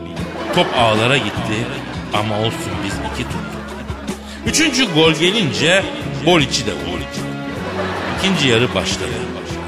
Top 0.55 0.67
ağlara 0.79 1.17
gitti 1.17 1.67
ama 2.15 2.39
olsun 2.39 2.73
biz 2.85 2.93
iki 2.95 3.23
tuttuk. 3.23 3.41
Üçüncü 4.47 4.95
gol 4.95 5.13
gelince 5.13 5.83
bol 6.27 6.41
içi 6.41 6.67
de 6.67 6.73
vurdu. 6.73 7.05
İkinci 8.19 8.49
yarı 8.49 8.75
başladı. 8.75 9.11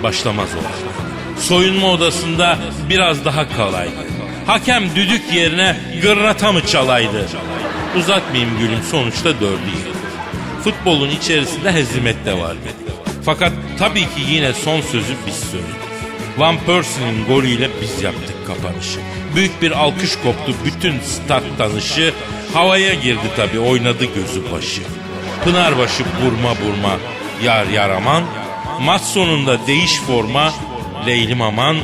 Başlamaz 0.03 0.49
oldu. 0.55 0.93
Soyunma 1.41 1.87
odasında 1.87 2.59
biraz 2.89 3.25
daha 3.25 3.49
kalaydı. 3.57 3.91
Hakem 4.47 4.97
düdük 4.97 5.33
yerine 5.33 5.77
gırrata 6.03 6.53
mı 6.53 6.67
çalaydı? 6.67 7.27
Uzatmayayım 7.99 8.59
gülüm 8.59 8.83
sonuçta 8.91 9.41
dördü 9.41 9.96
Futbolun 10.67 11.11
içerisinde 11.11 11.73
hezimet 11.73 12.25
de 12.25 12.39
var. 12.39 12.57
Fakat 13.25 13.53
tabii 13.79 14.01
ki 14.01 14.21
yine 14.29 14.53
son 14.53 14.81
sözü 14.81 15.15
biz 15.27 15.35
söyledik. 15.35 15.75
Van 16.39 16.57
Persie'nin 16.67 17.25
golüyle 17.27 17.71
biz 17.83 18.03
yaptık 18.03 18.47
kapanışı. 18.47 19.01
Büyük 19.35 19.63
bir 19.63 19.71
alkış 19.71 20.17
koptu 20.17 20.55
bütün 20.65 21.01
stat 21.01 21.43
tanışı. 21.59 22.15
Havaya 22.55 22.95
girdi 22.95 23.31
tabii 23.37 23.59
oynadı 23.59 24.05
gözü 24.15 24.53
başı. 24.53 24.83
Pınarbaşı 25.45 26.05
burma 26.23 26.51
burma 26.51 26.97
yar 27.45 27.67
yar 27.67 27.91
aman. 27.91 28.25
Maç 28.81 29.03
sonunda 29.03 29.67
değiş 29.67 30.01
forma 30.07 30.53
Leylim 31.07 31.43
aman. 31.43 31.77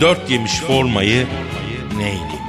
Dört 0.00 0.30
yemiş 0.30 0.54
formayı 0.60 1.26
neyleyim 1.96 2.40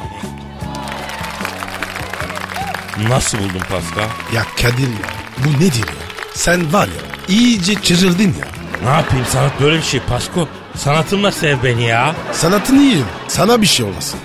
Nasıl 3.09 3.37
buldun 3.39 3.59
Pascal? 3.69 4.09
Ya 4.33 4.45
Kadir 4.61 4.87
ya 4.87 5.20
bu 5.45 5.63
nedir 5.63 5.79
ya? 5.79 5.93
Sen 6.33 6.73
var 6.73 6.87
ya 6.87 7.11
iyice 7.35 7.75
çırıldın 7.75 8.23
ya. 8.39 8.47
Ne 8.83 8.89
yapayım 8.89 9.25
sanat 9.29 9.61
böyle 9.61 9.77
bir 9.77 9.83
şey 9.83 9.99
Pasko. 9.99 10.47
Sanatımla 10.77 11.31
sev 11.31 11.63
beni 11.63 11.83
ya. 11.83 12.15
Sanatını 12.31 12.81
yiyeyim. 12.81 13.05
Sana 13.27 13.61
bir 13.61 13.67
şey 13.67 13.85
olmasın. 13.85 14.19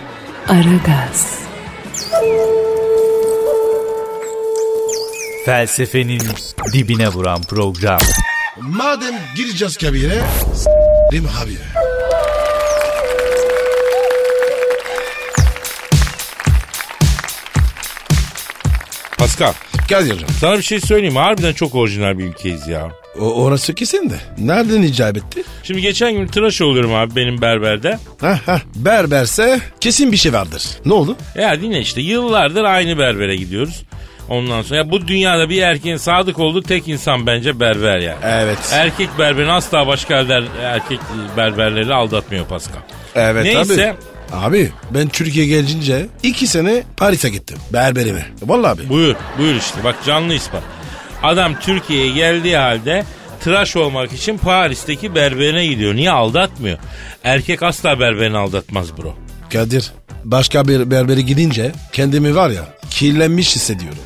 Aragaz, 0.48 1.26
Felsefenin 5.44 6.22
dibine 6.72 7.08
vuran 7.08 7.42
program. 7.42 7.98
Madem 8.60 9.14
gireceğiz 9.36 9.76
kabire 9.76 10.22
s**rim 10.54 11.28
abi. 11.42 11.58
Pascal 19.18 19.52
Kadir'cim 19.88 20.28
Sana 20.40 20.56
bir 20.58 20.62
şey 20.62 20.80
söyleyeyim 20.80 21.14
mi? 21.14 21.20
Harbiden 21.20 21.52
çok 21.52 21.74
orijinal 21.74 22.18
bir 22.18 22.24
ülkeyiz 22.24 22.68
ya. 22.68 22.90
o, 23.20 23.24
orası 23.24 23.74
kesin 23.74 24.10
de. 24.10 24.14
Nereden 24.38 24.82
icap 24.82 25.16
etti? 25.16 25.42
Şimdi 25.62 25.80
geçen 25.80 26.12
gün 26.12 26.26
tıraş 26.26 26.60
oluyorum 26.62 26.94
abi 26.94 27.16
benim 27.16 27.40
berberde. 27.40 27.98
Ha 28.20 28.40
ha 28.46 28.60
berberse 28.76 29.60
kesin 29.80 30.12
bir 30.12 30.16
şey 30.16 30.32
vardır. 30.32 30.62
Ne 30.84 30.92
oldu? 30.92 31.16
Ya 31.34 31.60
dinle 31.60 31.80
işte 31.80 32.00
yıllardır 32.00 32.64
aynı 32.64 32.98
berbere 32.98 33.36
gidiyoruz. 33.36 33.82
Ondan 34.28 34.62
sonra 34.62 34.78
ya 34.78 34.90
bu 34.90 35.08
dünyada 35.08 35.48
bir 35.50 35.62
erkeğin 35.62 35.96
sadık 35.96 36.38
olduğu 36.38 36.62
tek 36.62 36.88
insan 36.88 37.26
bence 37.26 37.60
berber 37.60 37.98
yani. 37.98 38.18
Evet. 38.24 38.58
Erkek 38.72 39.08
berberini 39.18 39.52
asla 39.52 39.86
başka 39.86 40.14
erkek 40.62 41.00
berberleri 41.36 41.94
aldatmıyor 41.94 42.46
Pascal. 42.46 42.80
Evet 43.14 43.44
Neyse. 43.44 43.90
abi. 43.90 43.96
Abi 44.32 44.70
ben 44.94 45.08
Türkiye 45.08 45.46
gelince 45.46 46.06
iki 46.22 46.46
sene 46.46 46.82
Paris'e 46.96 47.28
gittim 47.28 47.58
berberime. 47.72 48.26
Vallahi 48.42 48.70
abi. 48.70 48.88
Buyur, 48.88 49.14
buyur 49.38 49.54
işte 49.54 49.84
bak 49.84 49.96
canlı 50.06 50.34
ispat. 50.34 50.62
Adam 51.22 51.60
Türkiye'ye 51.60 52.12
geldiği 52.12 52.56
halde 52.56 53.04
tıraş 53.40 53.76
olmak 53.76 54.12
için 54.12 54.38
Paris'teki 54.38 55.14
berberine 55.14 55.66
gidiyor. 55.66 55.94
Niye 55.94 56.10
aldatmıyor? 56.10 56.78
Erkek 57.24 57.62
asla 57.62 58.00
berberini 58.00 58.36
aldatmaz 58.38 58.98
bro. 58.98 59.14
Kadir 59.52 59.92
başka 60.24 60.68
bir 60.68 60.90
berbere 60.90 61.20
gidince 61.20 61.72
kendimi 61.92 62.36
var 62.36 62.50
ya 62.50 62.64
kirlenmiş 62.90 63.56
hissediyorum. 63.56 63.98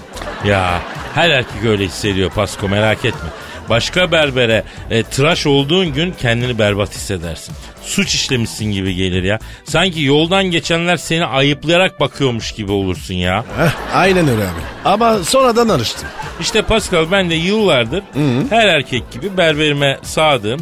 Ya 0.47 0.83
her 1.15 1.31
erkek 1.31 1.65
öyle 1.65 1.85
hissediyor 1.85 2.31
Pasko 2.31 2.69
merak 2.69 3.05
etme. 3.05 3.29
Başka 3.71 4.13
berbere 4.13 4.65
e, 4.91 5.03
tıraş 5.03 5.47
olduğun 5.47 5.93
gün 5.93 6.15
kendini 6.21 6.59
berbat 6.59 6.95
hissedersin. 6.95 7.55
Suç 7.83 8.15
işlemişsin 8.15 8.65
gibi 8.73 8.95
gelir 8.95 9.23
ya. 9.23 9.39
Sanki 9.65 10.03
yoldan 10.03 10.45
geçenler 10.45 10.97
seni 10.97 11.25
ayıplayarak 11.27 12.01
bakıyormuş 12.01 12.53
gibi 12.53 12.73
olursun 12.73 13.15
ya. 13.15 13.45
Heh, 13.59 13.95
aynen 13.97 14.29
öyle 14.29 14.43
abi. 14.43 14.61
Ama 14.85 15.19
sonradan 15.19 15.69
alıştım. 15.69 16.09
İşte 16.41 16.63
Pascal 16.63 17.11
ben 17.13 17.31
de 17.31 17.35
yıllardır 17.35 18.03
her 18.51 18.67
erkek 18.69 19.11
gibi 19.13 19.37
berberime 19.37 19.99
sadığım. 20.03 20.61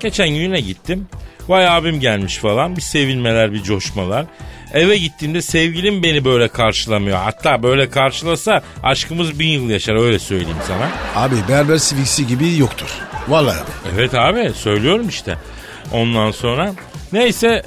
Geçen 0.00 0.28
gün 0.28 0.34
yine 0.34 0.60
gittim. 0.60 1.06
Vay 1.48 1.68
abim 1.68 2.00
gelmiş 2.00 2.36
falan. 2.36 2.76
Bir 2.76 2.80
sevilmeler 2.82 3.52
bir 3.52 3.62
coşmalar. 3.62 4.26
Eve 4.74 4.96
gittiğimde 4.98 5.42
sevgilim 5.42 6.02
beni 6.02 6.24
böyle 6.24 6.48
karşılamıyor. 6.48 7.18
Hatta 7.18 7.62
böyle 7.62 7.90
karşılasa 7.90 8.62
aşkımız 8.82 9.38
bin 9.38 9.48
yıl 9.48 9.70
yaşar 9.70 9.94
öyle 10.06 10.18
söyleyeyim 10.18 10.56
sana. 10.66 10.88
Abi 11.24 11.34
berber 11.48 11.76
siviksi 11.76 12.26
gibi 12.26 12.56
yoktur. 12.58 12.88
Vallahi 13.28 13.56
abi. 13.60 13.70
Evet 13.94 14.14
abi 14.14 14.52
söylüyorum 14.54 15.08
işte. 15.08 15.36
Ondan 15.92 16.30
sonra 16.30 16.74
neyse 17.12 17.62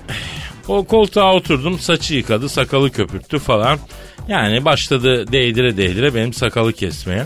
o 0.67 0.83
koltuğa 0.83 1.33
oturdum 1.33 1.79
saçı 1.79 2.13
yıkadı 2.13 2.49
sakalı 2.49 2.91
köpürttü 2.91 3.39
falan. 3.39 3.79
Yani 4.27 4.65
başladı 4.65 5.31
değdire 5.31 5.77
değdire 5.77 6.15
benim 6.15 6.33
sakalı 6.33 6.73
kesmeye. 6.73 7.23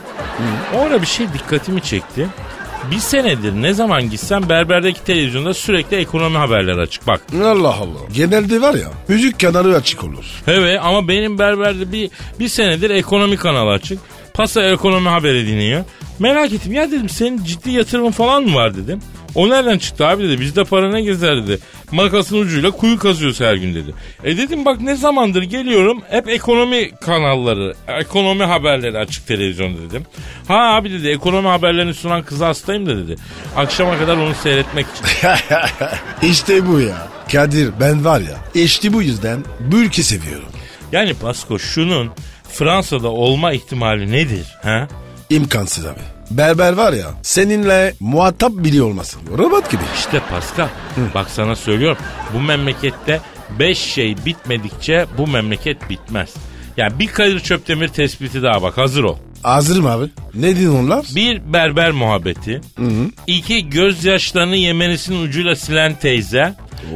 Orada 0.76 1.02
bir 1.02 1.08
şey 1.08 1.28
dikkatimi 1.34 1.82
çekti. 1.82 2.28
Bir 2.92 3.00
senedir 3.00 3.54
ne 3.54 3.74
zaman 3.74 4.10
gitsem 4.10 4.50
berberdeki 4.50 5.04
televizyonda 5.04 5.54
sürekli 5.54 5.98
ekonomi 5.98 6.38
haberleri 6.38 6.82
açık. 6.82 7.08
Bak 7.08 7.22
Allah 7.44 7.76
Allah. 7.76 8.00
Genelde 8.14 8.62
var 8.62 8.74
ya 8.74 8.88
müzik 9.08 9.40
kanalı 9.40 9.76
açık 9.76 10.04
olur. 10.04 10.26
Evet 10.48 10.80
ama 10.84 11.08
benim 11.08 11.40
berberde 11.40 11.92
bir, 11.92 12.10
bir 12.40 12.48
senedir 12.48 12.90
ekonomi 12.90 13.38
kanalı 13.38 13.72
açık. 13.72 14.00
Pasa 14.34 14.64
ekonomi 14.64 15.10
haberi 15.10 15.48
dinliyor. 15.48 15.84
Merak 16.20 16.54
ettim 16.54 16.74
ya 16.74 16.92
dedim 16.92 17.10
senin 17.10 17.44
ciddi 17.44 17.72
yatırımın 17.72 18.12
falan 18.12 18.44
mı 18.44 18.56
var 18.56 18.76
dedim. 18.78 19.02
O 19.36 19.50
nereden 19.50 19.78
çıktı 19.78 20.08
abi 20.08 20.24
dedi. 20.24 20.42
Bizde 20.42 20.64
para 20.64 20.92
ne 20.92 21.02
gezer 21.02 21.44
dedi. 21.48 21.60
Makasın 21.92 22.38
ucuyla 22.38 22.72
kuyu 22.72 23.00
kazıyoruz 23.00 23.40
her 23.42 23.56
gün 23.56 23.76
dedi. 23.76 23.94
E 24.24 24.38
dedim 24.38 24.66
bak 24.66 24.82
ne 24.82 24.96
zamandır 24.96 25.44
geliyorum 25.44 26.02
hep 26.10 26.30
ekonomi 26.30 26.92
kanalları, 26.96 27.74
ekonomi 27.88 28.44
haberleri 28.44 28.98
açık 28.98 29.28
televizyonda 29.28 29.82
dedim. 29.82 30.06
Ha 30.48 30.76
abi 30.76 30.92
dedi 30.92 31.08
ekonomi 31.08 31.48
haberlerini 31.48 31.94
sunan 31.94 32.24
kız 32.24 32.42
hastayım 32.42 32.86
da 32.86 32.98
dedi. 32.98 33.16
Akşama 33.56 33.98
kadar 33.98 34.18
onu 34.18 34.36
seyretmek 34.44 34.86
için. 34.96 35.06
işte 36.32 36.68
bu 36.68 36.80
ya. 36.80 37.08
Kadir 37.32 37.70
ben 37.80 38.06
var 38.06 38.20
ya 38.20 38.38
işte 38.64 38.94
bu 38.94 39.02
yüzden 39.02 39.44
bu 39.60 39.78
ülke 39.78 40.04
seviyorum. 40.04 40.50
Yani 40.92 41.14
Pasko 41.14 41.60
şunun 41.60 42.12
Fransa'da 42.50 43.08
olma 43.10 43.54
ihtimali 43.54 44.12
nedir? 44.12 44.46
Ha? 44.64 44.88
İmkansız 45.30 45.86
abi. 45.86 46.17
Berber 46.32 46.74
var 46.74 46.94
ya 46.94 47.08
seninle 47.22 47.94
muhatap 48.00 48.52
bile 48.52 48.84
olmasın. 48.84 49.22
Robot 49.38 49.72
gibi. 49.72 49.82
İşte 49.96 50.22
Pascal 50.30 50.68
bak 51.14 51.30
sana 51.30 51.56
söylüyorum 51.56 51.98
bu 52.34 52.42
memlekette 52.42 53.22
beş 53.60 53.78
şey 53.78 54.16
bitmedikçe 54.26 55.06
bu 55.18 55.28
memleket 55.28 55.90
bitmez. 55.90 56.34
Yani 56.78 57.00
bir 57.00 57.08
Kadir 57.08 57.40
Çöptemir 57.40 57.88
tespiti 57.88 58.44
daha 58.44 58.62
bak 58.62 58.78
hazır 58.78 59.04
ol. 59.04 59.18
Hazırım 59.44 59.86
abi. 59.86 60.06
Ne 60.34 60.56
diyorsun 60.56 60.80
onlar? 60.86 61.06
Bir 61.16 61.54
berber 61.54 61.92
muhabbeti. 61.92 62.62
iki 63.28 63.70
gözyaşlarını 63.70 64.56
yemenisinin 64.56 65.24
ucuyla 65.24 65.56
silen 65.56 65.96
teyze. 65.96 66.54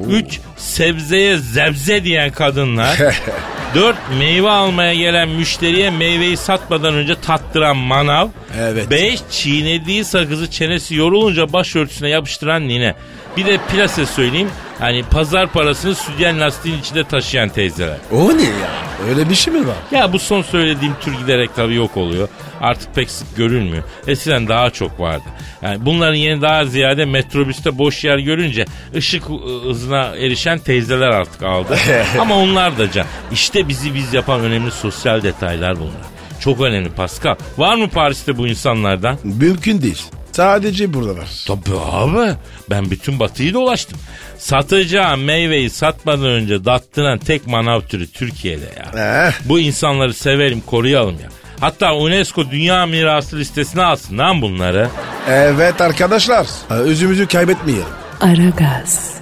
Üç 0.10 0.40
sebzeye 0.58 1.38
zebze 1.38 2.04
diyen 2.04 2.32
kadınlar. 2.32 2.98
Dört 3.76 3.98
meyve 4.20 4.50
almaya 4.50 4.94
gelen 4.94 5.30
müşteriye 5.30 5.90
meyveyi 5.90 6.38
satmadan 6.38 6.94
önce 6.94 7.16
tattıran 7.16 7.78
manav. 7.78 8.28
Evet. 8.60 8.90
Beş 8.92 9.20
çiğnediği 9.32 10.04
sakızı 10.06 10.52
çenesi 10.52 10.96
yorulunca 10.96 11.54
başörtüsüne 11.54 12.10
yapıştıran 12.10 12.68
nine. 12.68 12.96
Bir 13.38 13.46
de 13.46 13.58
plase 13.72 14.06
söyleyeyim. 14.06 14.50
Hani 14.82 15.04
pazar 15.04 15.48
parasını 15.48 15.96
sütyen 15.96 16.40
lastiğin 16.40 16.80
içinde 16.80 17.04
taşıyan 17.04 17.50
teyzeler. 17.50 17.98
O 18.12 18.38
ne 18.38 18.44
ya? 18.44 18.72
Öyle 19.10 19.30
bir 19.30 19.36
şey 19.36 19.54
mi 19.54 19.68
var? 19.68 19.76
Ya 19.92 20.14
bu 20.14 20.20
son 20.20 20.42
söylediğim 20.42 20.94
tür 21.02 21.14
giderek 21.18 21.56
tabii 21.56 21.76
yok 21.76 21.98
oluyor. 21.98 22.28
Artık 22.62 22.96
pek 22.96 23.12
sık 23.12 23.36
görülmüyor. 23.38 23.84
Eskiden 24.08 24.48
daha 24.48 24.70
çok 24.70 25.00
vardı. 25.00 25.24
Yani 25.62 25.86
bunların 25.86 26.16
yeni 26.16 26.42
daha 26.42 26.66
ziyade 26.66 27.06
metrobüste 27.06 27.78
boş 27.78 28.04
yer 28.04 28.18
görünce 28.18 28.66
ışık 28.96 29.24
hızına 29.64 30.04
erişen 30.04 30.60
teyzeler 30.60 31.10
artık 31.10 31.44
aldı. 31.44 31.78
Ama 32.20 32.36
onlar 32.38 32.78
da 32.78 32.92
can. 32.92 33.06
İşte 33.32 33.68
bizi 33.68 33.96
biz 33.96 34.14
yapan 34.14 34.42
önemli 34.42 34.72
sosyal 34.72 35.24
detaylar 35.24 35.80
bunlar. 35.80 36.12
Çok 36.40 36.62
önemli 36.62 36.90
Pascal. 36.90 37.36
Var 37.58 37.76
mı 37.76 37.90
Paris'te 37.90 38.38
bu 38.38 38.48
insanlardan? 38.48 39.18
Mümkün 39.24 39.82
değil. 39.82 40.04
Sadece 40.32 40.94
burada 40.94 41.18
var. 41.18 41.30
Tabii 41.48 41.78
abi. 41.92 42.34
Ben 42.70 42.92
bütün 42.92 43.20
batıyı 43.20 43.54
dolaştım. 43.54 44.00
Satacağım 44.38 45.24
meyveyi 45.24 45.70
satmadan 45.70 46.26
önce 46.26 46.66
dattıran 46.66 47.18
tek 47.20 47.48
manav 47.48 47.82
türü 47.82 48.08
Türkiye'de 48.12 48.66
ya. 48.78 49.02
Eh, 49.28 49.34
Bu 49.46 49.60
insanları 49.60 50.14
sevelim 50.14 50.62
koruyalım 50.62 51.16
ya. 51.24 51.30
Hatta 51.60 51.94
UNESCO 51.96 52.52
Dünya 52.52 52.86
Mirası 52.86 53.38
listesine 53.38 53.84
alsın 53.84 54.18
lan 54.18 54.42
bunları. 54.42 54.90
evet 55.30 55.82
arkadaşlar. 55.82 56.48
Özümüzü 56.70 57.28
kaybetmeyelim. 57.28 57.86
Aragaz, 58.22 59.14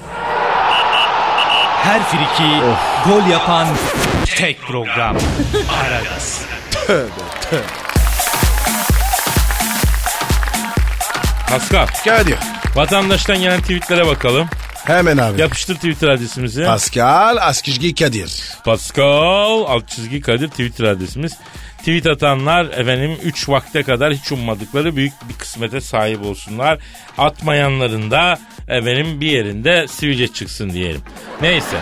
Her 1.84 2.04
friki 2.04 2.50
gol 3.10 3.32
yapan 3.32 3.68
tek 4.38 4.62
program. 4.62 5.18
Aragaz. 5.84 6.42
Pascal, 11.50 11.88
Kadir. 12.06 12.36
vatandaştan 12.76 13.42
gelen 13.42 13.62
tweetlere 13.62 14.08
bakalım. 14.08 14.48
Hemen 14.86 15.18
abi. 15.18 15.42
Yapıştır 15.42 15.76
Twitter 15.76 16.08
adresimizi. 16.08 16.64
Pascal 16.66 17.38
Askizgi 17.38 17.96
Kadir. 17.96 18.32
Pascal 18.66 19.64
alt 19.68 19.88
çizgi 19.88 20.22
Kadir 20.22 20.48
Twitter 20.48 20.86
adresimiz. 20.86 21.34
Tweet 21.80 22.08
atanlar 22.08 22.66
efendim 22.66 23.18
3 23.24 23.50
vakte 23.50 23.84
kadar 23.84 24.14
hiç 24.14 24.32
ummadıkları 24.32 24.96
büyük 24.96 25.14
bir 25.30 25.34
kısmete 25.34 25.82
sahip 25.82 26.26
olsunlar. 26.26 26.80
Atmayanların 27.18 28.12
da 28.12 28.40
efendim 28.68 29.22
bir 29.22 29.28
yerinde 29.28 29.88
sivilce 29.88 30.28
çıksın 30.28 30.70
diyelim. 30.70 31.02
Neyse. 31.42 31.78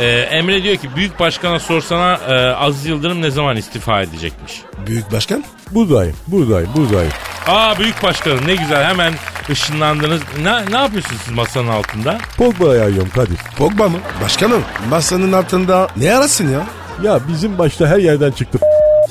Ee, 0.00 0.06
Emre 0.06 0.62
diyor 0.62 0.76
ki 0.76 0.88
büyük 0.96 1.20
başkana 1.20 1.58
sorsana 1.58 2.14
e, 2.28 2.34
Aziz 2.54 2.86
Yıldırım 2.86 3.22
ne 3.22 3.30
zaman 3.30 3.56
istifa 3.56 4.02
edecekmiş? 4.02 4.60
Büyük 4.86 5.12
başkan. 5.12 5.44
Buradayım, 5.70 6.16
buradayım, 6.26 6.70
buradayım. 6.76 7.12
Aa 7.46 7.78
büyük 7.78 8.02
başkanım 8.02 8.40
ne 8.46 8.54
güzel 8.54 8.84
hemen 8.84 9.12
ışınlandınız. 9.50 10.20
Ne, 10.42 10.70
ne 10.70 10.76
yapıyorsunuz 10.76 11.20
siz 11.24 11.34
masanın 11.34 11.68
altında? 11.68 12.18
Pogba'ya 12.36 12.82
yayıyorum 12.82 13.10
Kadir. 13.10 13.38
Pogba 13.58 13.88
mı? 13.88 13.98
Başkanım 14.24 14.62
masanın 14.90 15.32
altında 15.32 15.88
ne 15.96 16.14
arasın 16.14 16.52
ya? 16.52 16.66
Ya 17.02 17.20
bizim 17.28 17.58
başta 17.58 17.86
her 17.86 17.98
yerden 17.98 18.30
çıktı 18.30 18.58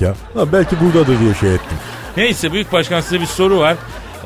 ya. 0.01 0.13
Ha, 0.33 0.51
belki 0.53 0.75
buradadır 0.79 1.19
diye 1.19 1.33
şey 1.33 1.55
ettim. 1.55 1.77
Neyse 2.17 2.51
büyük 2.53 2.71
başkan 2.73 3.01
size 3.01 3.21
bir 3.21 3.25
soru 3.25 3.57
var. 3.59 3.75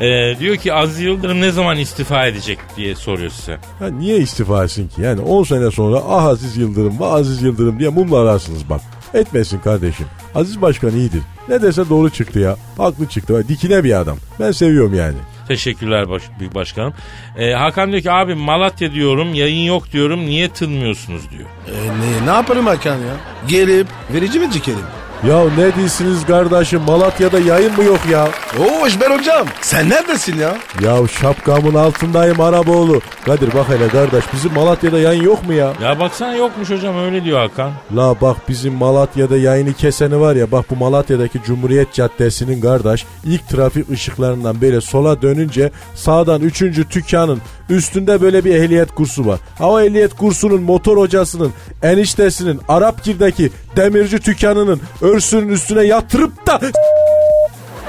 Ee, 0.01 0.39
diyor 0.39 0.55
ki 0.55 0.73
Aziz 0.73 0.99
Yıldırım 0.99 1.41
ne 1.41 1.51
zaman 1.51 1.77
istifa 1.77 2.25
edecek 2.25 2.59
diye 2.77 2.95
soruyor 2.95 3.29
size. 3.29 3.57
Ha, 3.79 3.87
niye 3.87 4.17
istifa 4.17 4.63
etsin 4.63 4.87
ki? 4.87 5.01
Yani 5.01 5.21
10 5.21 5.43
sene 5.43 5.71
sonra 5.71 5.97
ah 6.07 6.23
Aziz 6.23 6.57
Yıldırım 6.57 6.99
ve 6.99 7.05
Aziz 7.05 7.41
Yıldırım 7.41 7.79
diye 7.79 7.89
mumla 7.89 8.19
ararsınız 8.19 8.69
bak. 8.69 8.81
Etmesin 9.13 9.59
kardeşim. 9.59 10.05
Aziz 10.35 10.61
Başkan 10.61 10.91
iyidir. 10.91 11.21
Ne 11.49 11.61
dese 11.61 11.89
doğru 11.89 12.09
çıktı 12.09 12.39
ya. 12.39 12.55
Haklı 12.77 13.07
çıktı. 13.07 13.45
Dikine 13.47 13.83
bir 13.83 13.99
adam. 13.99 14.17
Ben 14.39 14.51
seviyorum 14.51 14.93
yani. 14.93 15.17
Teşekkürler 15.47 16.09
baş, 16.09 16.23
büyük 16.39 16.55
başkanım. 16.55 16.93
Ee, 17.37 17.51
Hakan 17.51 17.91
diyor 17.91 18.01
ki 18.01 18.11
abi 18.11 18.35
Malatya 18.35 18.91
diyorum 18.93 19.33
yayın 19.33 19.65
yok 19.65 19.91
diyorum 19.91 20.19
niye 20.25 20.49
tınmıyorsunuz 20.49 21.21
diyor. 21.31 21.49
E, 21.67 21.87
ne, 21.87 22.31
ne 22.31 22.35
yaparım 22.35 22.65
Hakan 22.65 22.95
ya? 22.95 23.15
Gelip 23.47 23.87
verici 24.13 24.39
mi 24.39 24.51
cikerim? 24.51 24.79
Ya 25.27 25.43
ne 25.57 25.75
diyorsunuz 25.75 26.25
kardeşim 26.25 26.81
Malatya'da 26.81 27.39
yayın 27.39 27.77
mı 27.77 27.83
yok 27.83 27.99
ya? 28.11 28.27
Oo 28.59 28.87
İşber 28.87 29.11
hocam 29.11 29.47
sen 29.61 29.89
neredesin 29.89 30.39
ya? 30.39 30.57
Ya 30.81 31.07
şapkamın 31.21 31.73
altındayım 31.73 32.41
Araboğlu. 32.41 33.01
Kadir 33.25 33.53
bak 33.53 33.69
hele 33.69 33.87
kardeş 33.87 34.23
bizim 34.33 34.53
Malatya'da 34.53 34.99
yayın 34.99 35.23
yok 35.23 35.47
mu 35.47 35.53
ya? 35.53 35.73
Ya 35.83 35.99
baksana 35.99 36.35
yokmuş 36.35 36.69
hocam 36.69 36.97
öyle 36.97 37.23
diyor 37.23 37.39
Hakan. 37.39 37.71
La 37.95 38.21
bak 38.21 38.37
bizim 38.49 38.73
Malatya'da 38.73 39.37
yayını 39.37 39.73
keseni 39.73 40.19
var 40.19 40.35
ya 40.35 40.51
bak 40.51 40.65
bu 40.69 40.75
Malatya'daki 40.75 41.41
Cumhuriyet 41.45 41.93
Caddesi'nin 41.93 42.61
kardeş 42.61 43.05
ilk 43.25 43.49
trafik 43.49 43.89
ışıklarından 43.89 44.61
böyle 44.61 44.81
sola 44.81 45.21
dönünce 45.21 45.71
sağdan 45.95 46.41
3. 46.41 46.61
dükkanın 46.61 47.41
üstünde 47.69 48.21
böyle 48.21 48.45
bir 48.45 48.55
ehliyet 48.55 48.91
kursu 48.95 49.25
var. 49.25 49.39
Hava 49.57 49.83
ehliyet 49.83 50.15
kursunun 50.15 50.61
motor 50.61 50.97
hocasının 50.97 51.51
eniştesinin 51.83 52.59
Arapgir'deki 52.67 53.51
demirci 53.77 54.25
dükkanının 54.25 54.81
örsünün 55.01 55.49
üstüne 55.49 55.83
yatırıp 55.83 56.47
da 56.47 56.59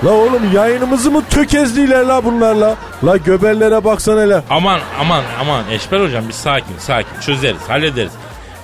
La 0.04 0.10
oğlum 0.10 0.52
yayınımızı 0.54 1.10
mı 1.10 1.22
tökezliler 1.30 2.04
la 2.04 2.24
bunlarla? 2.24 2.74
La 3.04 3.16
göbellere 3.16 3.84
baksana 3.84 4.20
hele. 4.20 4.42
Aman 4.50 4.80
aman 5.00 5.22
aman 5.40 5.64
Eşber 5.70 6.00
hocam 6.00 6.28
bir 6.28 6.32
sakin 6.32 6.78
sakin 6.78 7.20
çözeriz 7.20 7.60
hallederiz. 7.68 8.12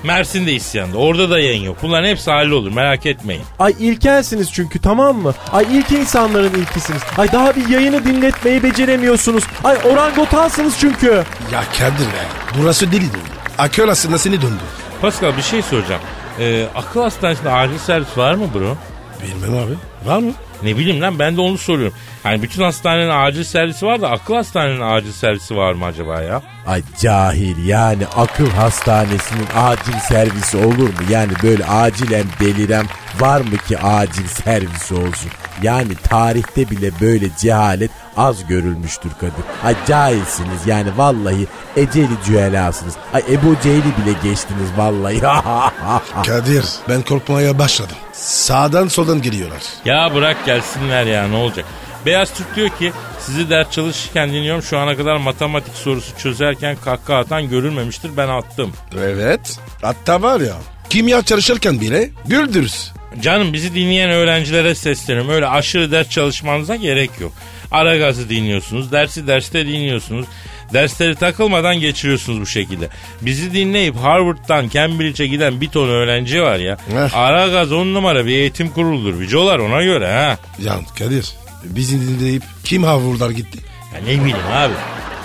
Mersin'de 0.05 0.53
isyanda 0.53 0.99
orada 0.99 1.31
da 1.31 1.41
yayın 1.41 1.65
yok. 1.65 1.77
Bunların 1.83 2.09
hepsi 2.09 2.31
hallolur 2.31 2.73
merak 2.73 3.07
etmeyin. 3.07 3.43
Ay 3.59 3.75
ilkelsiniz 3.79 4.53
çünkü 4.53 4.79
tamam 4.79 5.17
mı? 5.17 5.35
Ay 5.53 5.67
ilk 5.73 5.93
insanların 5.93 6.55
ilkisiniz. 6.55 7.03
Ay 7.19 7.33
daha 7.33 7.57
bir 7.57 7.69
yayını 7.69 8.05
dinletmeyi 8.05 8.63
beceremiyorsunuz. 8.63 9.45
Ay 9.65 9.77
orangotansınız 9.85 10.75
çünkü. 10.81 11.23
Ya 11.53 11.65
Kadir 11.79 12.07
be 12.07 12.25
burası 12.59 12.93
deli 12.93 13.01
döndü. 13.03 13.19
Akıl 13.59 13.89
aslında 13.89 14.19
seni 14.19 14.43
döndü. 14.43 14.63
Pascal 15.01 15.37
bir 15.37 15.43
şey 15.43 15.63
soracağım. 15.63 16.01
Ee, 16.41 16.67
akıl 16.75 17.03
hastanesinde 17.03 17.51
acil 17.51 17.79
servis 17.79 18.19
var 18.19 18.35
mı 18.35 18.45
bro? 18.55 18.77
Bilmem 19.23 19.59
abi 19.59 19.73
var 20.05 20.19
mı? 20.19 20.33
Ne 20.63 20.77
bileyim 20.79 21.01
lan 21.01 21.19
ben 21.19 21.37
de 21.37 21.41
onu 21.41 21.59
soruyorum. 21.59 21.95
Hani 22.23 22.43
bütün 22.43 22.63
hastanenin 22.63 23.11
acil 23.11 23.45
servisi 23.45 23.87
var 23.87 24.01
da 24.03 24.11
akıl 24.11 24.35
hastanenin 24.35 24.81
acil 24.81 25.13
servisi 25.13 25.57
var 25.57 25.73
mı 25.73 25.85
acaba 25.85 26.23
ya? 26.23 26.43
Ay 26.67 26.83
cahil 27.01 27.67
yani 27.67 28.07
akıl 28.17 28.51
hastanesinin 28.51 29.47
acil 29.57 29.99
servisi 30.09 30.57
olur 30.57 30.89
mu? 30.89 30.95
Yani 31.11 31.33
böyle 31.43 31.65
acilen 31.67 32.25
deliren 32.41 32.87
var 33.21 33.41
mı 33.41 33.57
ki 33.69 33.79
acil 33.79 34.27
servisi 34.27 34.95
olsun? 34.95 35.31
Yani 35.63 35.95
tarihte 35.95 36.71
bile 36.71 36.91
böyle 37.01 37.27
cehalet 37.39 37.91
az 38.17 38.47
görülmüştür 38.47 39.11
Kadir. 39.21 39.45
Ay 39.65 39.75
cahilsiniz 39.89 40.67
yani 40.67 40.89
vallahi 40.97 41.47
eceli 41.77 42.09
cühelasınız. 42.27 42.95
Ay 43.13 43.23
Ebu 43.31 43.57
Cehil'i 43.63 43.83
bile 43.85 44.13
geçtiniz 44.23 44.69
vallahi. 44.77 45.21
Kadir 46.27 46.65
ben 46.89 47.03
korkmaya 47.03 47.59
başladım. 47.59 47.97
Sağdan 48.13 48.89
soldan 48.89 49.23
geliyorlar. 49.23 49.63
Ya 49.85 50.15
bırak 50.15 50.47
gelsinler 50.47 51.07
ya 51.07 51.29
ne 51.29 51.37
olacak? 51.37 51.65
Beyaz 52.07 52.35
Türk 52.35 52.57
diyor 52.57 52.69
ki 52.69 52.93
sizi 53.21 53.51
ders 53.51 53.71
çalışırken 53.71 54.29
dinliyorum 54.29 54.63
şu 54.63 54.79
ana 54.79 54.97
kadar 54.97 55.17
matematik 55.17 55.75
sorusu 55.75 56.19
çözerken 56.19 56.77
kahkaha 56.85 57.19
atan 57.19 57.49
görülmemiştir 57.49 58.17
ben 58.17 58.29
attım. 58.29 58.73
Evet. 58.99 59.59
Hatta 59.83 60.23
var 60.23 60.41
ya 60.41 60.55
kimya 60.91 61.23
çalışırken 61.23 61.81
bile 61.81 62.11
güldürüz. 62.27 62.93
Canım 63.23 63.53
bizi 63.53 63.75
dinleyen 63.75 64.11
öğrencilere 64.11 64.75
sesleniyorum. 64.75 65.31
Öyle 65.31 65.47
aşırı 65.47 65.93
ders 65.93 66.09
çalışmanıza 66.09 66.77
gerek 66.77 67.11
yok. 67.21 67.33
Ara 67.71 67.97
gazı 67.97 68.29
dinliyorsunuz, 68.29 68.93
dersi 68.93 69.27
derste 69.27 69.67
dinliyorsunuz. 69.67 70.27
Dersleri 70.73 71.15
takılmadan 71.15 71.81
geçiriyorsunuz 71.81 72.41
bu 72.41 72.47
şekilde. 72.47 72.89
Bizi 73.21 73.55
dinleyip 73.55 73.97
Harvard'dan 73.97 74.69
Cambridge'e 74.69 75.27
giden 75.27 75.61
bir 75.61 75.69
ton 75.69 75.89
öğrenci 75.89 76.43
var 76.43 76.57
ya. 76.57 76.77
Heh. 76.95 77.17
Ara 77.17 77.49
gaz 77.49 77.73
on 77.73 77.95
numara 77.95 78.27
bir 78.27 78.31
eğitim 78.31 78.69
kuruludur. 78.69 79.21
Vicolar 79.21 79.59
ona 79.59 79.83
göre 79.83 80.13
ha. 80.13 80.39
Ya 80.65 80.81
Kadir 80.99 81.33
bizi 81.65 82.01
dinleyip 82.01 82.43
kim 82.65 82.83
havurlar 82.85 83.31
gitti? 83.31 83.59
Ya 83.95 84.01
ne 84.01 84.21
bileyim 84.21 84.37
abi. 84.53 84.75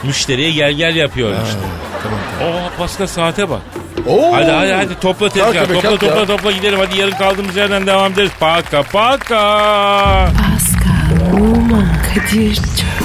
Müşteriye 0.04 0.52
gel 0.52 0.74
gel 0.74 0.95
yapıyorlar 0.95 1.43
işte. 1.45 1.60
Tamam 2.06 2.20
Oo 2.56 2.70
Pascal 2.78 3.08
saate 3.08 3.44
bak. 3.50 3.62
Oo. 4.08 4.32
Hadi 4.34 4.52
hadi 4.52 4.72
hadi 4.72 4.94
topla 5.02 5.30
tezgah. 5.30 5.54
Kalk 5.54 5.68
Topla 5.74 5.82
kalk 5.89 6.00
topla 6.00 6.20
ya. 6.22 6.26
topla 6.26 6.52
gidelim. 6.52 6.80
Hadi 6.80 6.94
yarın 7.02 7.12
kaldığımız 7.18 7.56
yerden 7.56 7.88
devam 7.88 8.12
ederiz. 8.13 8.32
Paka 8.39 8.84
paka. 8.84 9.44
Pascal, 10.38 11.34
Oman, 11.41 11.88
Kadir 12.08 12.56
çok 12.56 13.05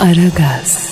Aragaz. 0.00 0.85